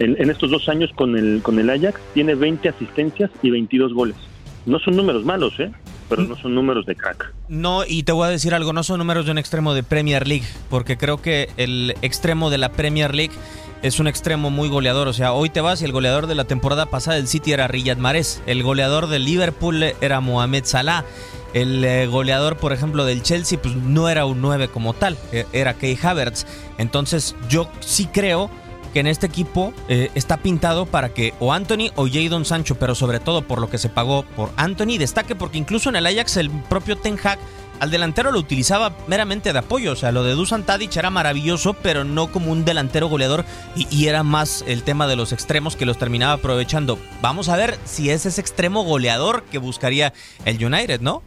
En, 0.00 0.30
estos 0.30 0.50
dos 0.50 0.66
años 0.70 0.90
con 0.94 1.16
el, 1.16 1.42
con 1.42 1.58
el 1.58 1.68
Ajax 1.68 2.00
tiene 2.14 2.34
20 2.34 2.70
asistencias 2.70 3.30
y 3.42 3.50
22 3.50 3.92
goles. 3.92 4.16
No 4.64 4.78
son 4.78 4.96
números 4.96 5.24
malos, 5.26 5.52
¿eh? 5.60 5.70
pero 6.08 6.22
no 6.22 6.36
son 6.36 6.54
números 6.54 6.86
de 6.86 6.96
crack. 6.96 7.32
No, 7.48 7.84
y 7.86 8.02
te 8.02 8.12
voy 8.12 8.26
a 8.26 8.30
decir 8.30 8.54
algo, 8.54 8.72
no 8.72 8.82
son 8.82 8.98
números 8.98 9.26
de 9.26 9.32
un 9.32 9.38
extremo 9.38 9.74
de 9.74 9.82
Premier 9.82 10.26
League, 10.26 10.46
porque 10.70 10.96
creo 10.96 11.20
que 11.20 11.50
el 11.58 11.94
extremo 12.02 12.50
de 12.50 12.58
la 12.58 12.72
Premier 12.72 13.14
League 13.14 13.34
es 13.82 14.00
un 14.00 14.08
extremo 14.08 14.50
muy 14.50 14.68
goleador. 14.68 15.06
O 15.06 15.12
sea, 15.12 15.32
hoy 15.32 15.50
te 15.50 15.60
vas 15.60 15.82
y 15.82 15.84
el 15.84 15.92
goleador 15.92 16.26
de 16.26 16.34
la 16.34 16.44
temporada 16.44 16.86
pasada 16.86 17.16
del 17.16 17.28
City 17.28 17.52
era 17.52 17.68
Riyad 17.68 17.98
Mahrez. 17.98 18.42
El 18.46 18.62
goleador 18.62 19.06
del 19.06 19.24
Liverpool 19.24 19.82
era 20.00 20.20
Mohamed 20.20 20.64
Salah. 20.64 21.04
El 21.52 21.84
eh, 21.84 22.06
goleador, 22.06 22.56
por 22.56 22.72
ejemplo, 22.72 23.04
del 23.04 23.22
Chelsea, 23.22 23.60
pues 23.60 23.74
no 23.74 24.08
era 24.08 24.24
un 24.24 24.40
9 24.40 24.68
como 24.68 24.94
tal, 24.94 25.18
e, 25.32 25.46
era 25.52 25.74
Key 25.74 25.98
Havertz. 26.00 26.46
Entonces, 26.78 27.34
yo 27.48 27.68
sí 27.80 28.06
creo 28.06 28.50
que 28.92 29.00
en 29.00 29.06
este 29.06 29.26
equipo 29.26 29.72
eh, 29.88 30.10
está 30.14 30.38
pintado 30.38 30.86
para 30.86 31.10
que 31.10 31.34
o 31.40 31.52
Anthony 31.52 31.90
o 31.96 32.08
Jadon 32.08 32.44
Sancho, 32.44 32.76
pero 32.76 32.94
sobre 32.94 33.20
todo 33.20 33.42
por 33.42 33.60
lo 33.60 33.70
que 33.70 33.78
se 33.78 33.88
pagó 33.88 34.22
por 34.22 34.50
Anthony, 34.56 34.98
destaque 34.98 35.34
porque 35.34 35.58
incluso 35.58 35.88
en 35.88 35.96
el 35.96 36.06
Ajax 36.06 36.36
el 36.36 36.50
propio 36.50 36.96
Ten 36.96 37.18
Hag 37.22 37.38
al 37.80 37.90
delantero 37.90 38.30
lo 38.30 38.38
utilizaba 38.38 38.92
meramente 39.08 39.52
de 39.52 39.58
apoyo. 39.58 39.92
O 39.92 39.96
sea, 39.96 40.12
lo 40.12 40.22
de 40.22 40.34
Dusan 40.34 40.64
Tadic 40.64 40.94
era 40.96 41.10
maravilloso, 41.10 41.74
pero 41.74 42.04
no 42.04 42.30
como 42.30 42.52
un 42.52 42.64
delantero 42.64 43.08
goleador. 43.08 43.44
Y, 43.74 44.06
era 44.06 44.22
más 44.22 44.62
el 44.68 44.82
tema 44.82 45.06
de 45.06 45.16
los 45.16 45.32
extremos 45.32 45.76
que 45.76 45.86
los 45.86 45.98
terminaba 45.98 46.34
aprovechando. 46.34 46.98
Vamos 47.22 47.48
a 47.48 47.56
ver 47.56 47.76
si 47.84 48.10
es 48.10 48.26
ese 48.26 48.40
extremo 48.40 48.84
goleador 48.84 49.44
que 49.44 49.58
buscaría 49.58 50.12
el 50.44 50.62
United, 50.62 51.00
¿no? 51.00 51.22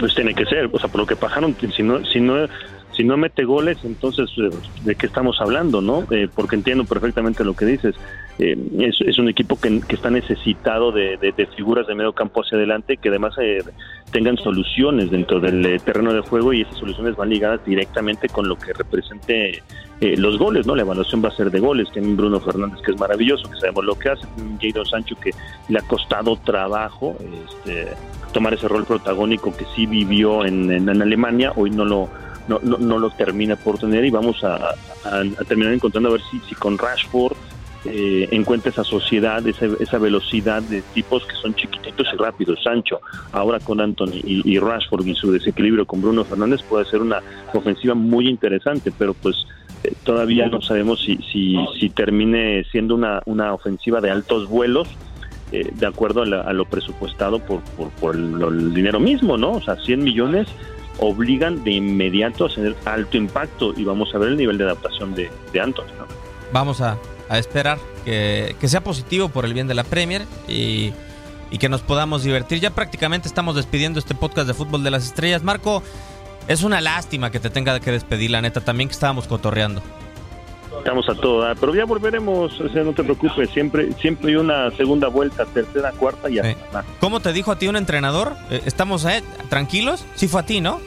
Pues 0.00 0.14
tiene 0.14 0.34
que 0.34 0.46
ser. 0.46 0.70
O 0.72 0.78
sea, 0.78 0.88
por 0.88 1.02
lo 1.02 1.06
que 1.06 1.16
pasaron, 1.16 1.54
si 1.76 1.82
no, 1.82 2.04
si 2.06 2.18
no 2.18 2.48
si 2.96 3.04
no 3.04 3.16
mete 3.16 3.44
goles, 3.44 3.78
entonces, 3.84 4.30
eh, 4.38 4.50
¿de 4.84 4.94
qué 4.94 5.06
estamos 5.06 5.40
hablando, 5.40 5.82
no? 5.82 6.04
Eh, 6.10 6.28
porque 6.34 6.56
entiendo 6.56 6.84
perfectamente 6.84 7.44
lo 7.44 7.54
que 7.54 7.66
dices. 7.66 7.94
Eh, 8.38 8.56
es, 8.80 9.18
un 9.18 9.28
equipo 9.28 9.58
que, 9.58 9.80
está 9.88 10.10
necesitado 10.10 10.92
de, 10.92 11.18
figuras 11.56 11.86
de 11.86 11.94
medio 11.94 12.12
campo 12.12 12.42
hacia 12.42 12.58
adelante 12.58 12.98
que 12.98 13.08
además 13.08 13.34
tengan 14.12 14.36
soluciones 14.36 15.10
dentro 15.10 15.40
del 15.40 15.80
terreno 15.82 16.12
de 16.12 16.20
juego 16.20 16.52
y 16.52 16.60
esas 16.60 16.76
soluciones 16.76 17.16
van 17.16 17.30
ligadas 17.30 17.64
directamente 17.64 18.28
con 18.28 18.46
lo 18.46 18.56
que 18.56 18.74
represente 18.74 19.62
los 20.00 20.38
goles, 20.38 20.66
¿no? 20.66 20.76
La 20.76 20.82
evaluación 20.82 21.24
va 21.24 21.28
a 21.28 21.32
ser 21.32 21.50
de 21.50 21.60
goles. 21.60 21.88
Tienen 21.92 22.14
Bruno 22.14 22.38
Fernández 22.38 22.82
que 22.82 22.90
es 22.90 23.00
maravilloso, 23.00 23.50
que 23.50 23.58
sabemos 23.58 23.86
lo 23.86 23.98
que 23.98 24.10
hace. 24.10 24.26
Jadon 24.60 24.84
Sancho 24.84 25.16
que 25.16 25.30
le 25.70 25.78
ha 25.78 25.82
costado 25.82 26.36
trabajo 26.36 27.16
este, 27.48 27.88
tomar 28.34 28.52
ese 28.52 28.68
rol 28.68 28.84
protagónico 28.84 29.56
que 29.56 29.64
sí 29.74 29.86
vivió 29.86 30.44
en, 30.44 30.70
en 30.70 30.90
Alemania, 30.90 31.52
hoy 31.56 31.70
no 31.70 31.86
lo 31.86 32.10
no, 32.48 32.58
no, 32.60 32.98
lo 32.98 33.10
termina 33.10 33.56
por 33.56 33.78
tener 33.78 34.04
y 34.04 34.10
vamos 34.10 34.42
a, 34.44 34.74
terminar 35.48 35.72
encontrando 35.72 36.08
a 36.10 36.12
ver 36.12 36.22
si, 36.30 36.38
si 36.40 36.54
con 36.54 36.78
Rashford 36.78 37.36
eh, 37.88 38.28
encuentra 38.32 38.70
esa 38.70 38.82
sociedad, 38.82 39.46
esa, 39.46 39.66
esa, 39.78 39.98
velocidad 39.98 40.60
de 40.62 40.82
tipos 40.82 41.24
que 41.24 41.34
son 41.36 41.54
chiquititos 41.54 42.08
y 42.12 42.16
rápidos. 42.16 42.62
Sancho, 42.62 43.00
ahora 43.32 43.60
con 43.60 43.80
Anthony 43.80 44.20
y, 44.24 44.58
Rashford 44.58 45.06
y 45.06 45.14
su 45.14 45.30
desequilibrio 45.30 45.86
con 45.86 46.02
Bruno 46.02 46.24
Fernández 46.24 46.62
puede 46.62 46.84
ser 46.86 47.00
una 47.00 47.22
ofensiva 47.52 47.94
muy 47.94 48.28
interesante, 48.28 48.92
pero 48.96 49.14
pues 49.14 49.46
eh, 49.84 49.92
todavía 50.02 50.48
no 50.48 50.60
sabemos 50.62 51.00
si, 51.00 51.18
si, 51.32 51.56
si 51.78 51.90
termine 51.90 52.64
siendo 52.72 52.94
una, 52.96 53.22
una 53.26 53.54
ofensiva 53.54 54.00
de 54.00 54.10
altos 54.10 54.48
vuelos. 54.48 54.88
Eh, 55.52 55.70
de 55.72 55.86
acuerdo 55.86 56.22
a, 56.22 56.52
lo 56.52 56.64
presupuestado 56.64 57.38
por, 57.38 57.60
por, 58.00 58.16
el, 58.16 58.42
el, 58.42 58.74
dinero 58.74 58.98
mismo, 58.98 59.38
¿no? 59.38 59.52
O 59.52 59.62
sea, 59.62 59.76
100 59.76 60.02
millones 60.02 60.48
obligan 60.98 61.62
de 61.64 61.72
inmediato 61.72 62.46
a 62.46 62.48
tener 62.48 62.76
alto 62.84 63.16
impacto 63.16 63.72
y 63.76 63.84
vamos 63.84 64.14
a 64.14 64.18
ver 64.18 64.30
el 64.30 64.36
nivel 64.36 64.58
de 64.58 64.64
adaptación 64.64 65.14
de, 65.14 65.30
de. 65.52 65.74
Vamos 66.52 66.80
a, 66.80 66.98
esperar 67.30 67.78
que, 68.04 68.56
sea 68.62 68.82
positivo 68.82 69.28
por 69.28 69.44
el 69.44 69.54
bien 69.54 69.66
de 69.66 69.74
la 69.74 69.84
Premier 69.84 70.22
y, 70.48 70.92
y, 71.50 71.58
que 71.58 71.68
nos 71.68 71.82
podamos 71.82 72.22
divertir. 72.22 72.60
Ya 72.60 72.70
prácticamente 72.70 73.28
estamos 73.28 73.56
despidiendo 73.56 73.98
este 73.98 74.14
podcast 74.14 74.46
de 74.46 74.54
Fútbol 74.54 74.84
de 74.84 74.90
las 74.90 75.04
Estrellas. 75.04 75.42
Marco, 75.42 75.82
es 76.48 76.62
una 76.62 76.80
lástima 76.80 77.30
que 77.30 77.40
te 77.40 77.50
tenga 77.50 77.80
que 77.80 77.90
despedir, 77.90 78.30
la 78.30 78.40
neta, 78.40 78.60
también 78.60 78.88
que 78.88 78.94
estábamos 78.94 79.26
cotorreando. 79.26 79.82
Estamos 80.78 81.08
a 81.08 81.14
todo, 81.14 81.44
pero 81.60 81.74
ya 81.74 81.84
volveremos, 81.84 82.60
o 82.60 82.68
sea, 82.68 82.84
no 82.84 82.92
te 82.92 83.02
preocupes, 83.02 83.50
siempre 83.50 83.92
siempre 83.94 84.30
hay 84.30 84.36
una 84.36 84.70
segunda 84.72 85.08
vuelta, 85.08 85.44
tercera, 85.46 85.90
cuarta 85.92 86.30
y 86.30 86.38
hasta. 86.38 86.84
¿Cómo 87.00 87.20
te 87.20 87.32
dijo 87.32 87.50
a 87.50 87.58
ti 87.58 87.66
un 87.66 87.76
entrenador? 87.76 88.34
Eh, 88.50 88.62
¿Estamos 88.66 89.04
eh, 89.04 89.22
tranquilos? 89.48 90.04
Sí 90.14 90.28
fue 90.28 90.40
a 90.40 90.46
ti, 90.46 90.60
¿no? 90.60 90.80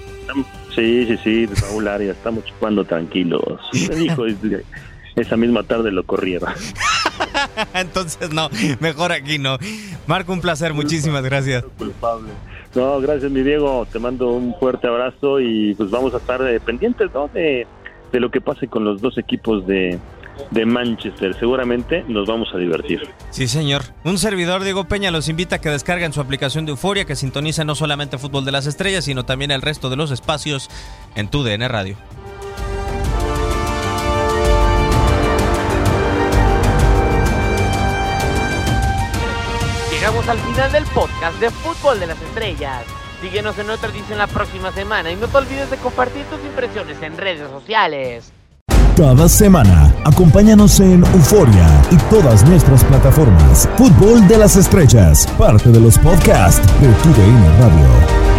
Sí, 0.73 1.05
sí, 1.05 1.17
sí, 1.23 1.45
Raúl 1.47 1.87
Arias, 1.87 2.15
estamos 2.15 2.45
chupando 2.45 2.85
tranquilos. 2.85 3.59
Me 3.89 3.95
dijo, 3.95 4.25
esa 5.15 5.35
misma 5.35 5.63
tarde 5.63 5.91
lo 5.91 6.03
corrieron. 6.05 6.53
Entonces 7.73 8.31
no, 8.31 8.49
mejor 8.79 9.11
aquí 9.11 9.37
no. 9.37 9.57
Marco, 10.07 10.33
un 10.33 10.41
placer, 10.41 10.73
muchísimas 10.73 11.23
gracias. 11.23 11.65
No, 12.75 13.01
gracias 13.01 13.31
mi 13.31 13.41
Diego, 13.41 13.87
te 13.91 13.97
mando 13.97 14.31
un 14.31 14.55
fuerte 14.59 14.87
abrazo 14.87 15.39
y 15.39 15.73
pues 15.73 15.89
vamos 15.89 16.13
a 16.13 16.17
estar 16.17 16.41
eh, 16.47 16.59
pendientes 16.59 17.11
¿no? 17.13 17.27
de, 17.29 17.65
de 18.11 18.19
lo 18.19 18.31
que 18.31 18.41
pase 18.41 18.67
con 18.67 18.83
los 18.83 19.01
dos 19.01 19.17
equipos 19.17 19.65
de, 19.67 19.99
de 20.51 20.65
Manchester. 20.65 21.35
Seguramente 21.37 22.03
nos 22.07 22.27
vamos 22.27 22.49
a 22.53 22.57
divertir. 22.57 23.01
Sí, 23.29 23.47
señor. 23.47 23.83
Un 24.03 24.17
servidor, 24.17 24.63
Diego 24.63 24.85
Peña, 24.85 25.11
los 25.11 25.29
invita 25.29 25.57
a 25.57 25.61
que 25.61 25.69
descarguen 25.69 26.13
su 26.13 26.21
aplicación 26.21 26.65
de 26.65 26.71
Euforia, 26.71 27.05
que 27.05 27.15
sintonice 27.15 27.65
no 27.65 27.75
solamente 27.75 28.17
Fútbol 28.17 28.45
de 28.45 28.51
las 28.51 28.65
Estrellas, 28.65 29.05
sino 29.05 29.25
también 29.25 29.51
el 29.51 29.61
resto 29.61 29.89
de 29.89 29.95
los 29.95 30.11
espacios 30.11 30.69
en 31.15 31.29
tu 31.29 31.43
DN 31.43 31.67
Radio. 31.67 31.97
Llegamos 39.91 40.27
al 40.29 40.39
final 40.39 40.71
del 40.71 40.85
podcast 40.85 41.39
de 41.39 41.49
Fútbol 41.49 41.99
de 41.99 42.07
las 42.07 42.21
Estrellas. 42.21 42.98
Síguenos 43.21 43.57
en 43.59 43.69
otra 43.69 43.89
edición 43.89 44.17
la 44.17 44.27
próxima 44.27 44.71
semana 44.71 45.11
y 45.11 45.15
no 45.17 45.27
te 45.27 45.37
olvides 45.37 45.69
de 45.69 45.77
compartir 45.77 46.23
tus 46.25 46.39
impresiones 46.45 47.01
en 47.01 47.17
redes 47.17 47.49
sociales. 47.49 48.31
Cada 48.95 49.29
semana, 49.29 49.93
acompáñanos 50.05 50.79
en 50.79 51.03
Euforia 51.05 51.67
y 51.91 51.95
todas 52.09 52.43
nuestras 52.45 52.83
plataformas. 52.83 53.67
Fútbol 53.77 54.27
de 54.27 54.37
las 54.37 54.55
Estrellas, 54.55 55.27
parte 55.37 55.69
de 55.69 55.79
los 55.79 55.97
podcasts 55.97 56.65
de 56.81 56.87
TUDN 56.87 57.43
Radio. 57.59 58.38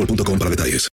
para 0.39 0.49
detalles. 0.49 0.89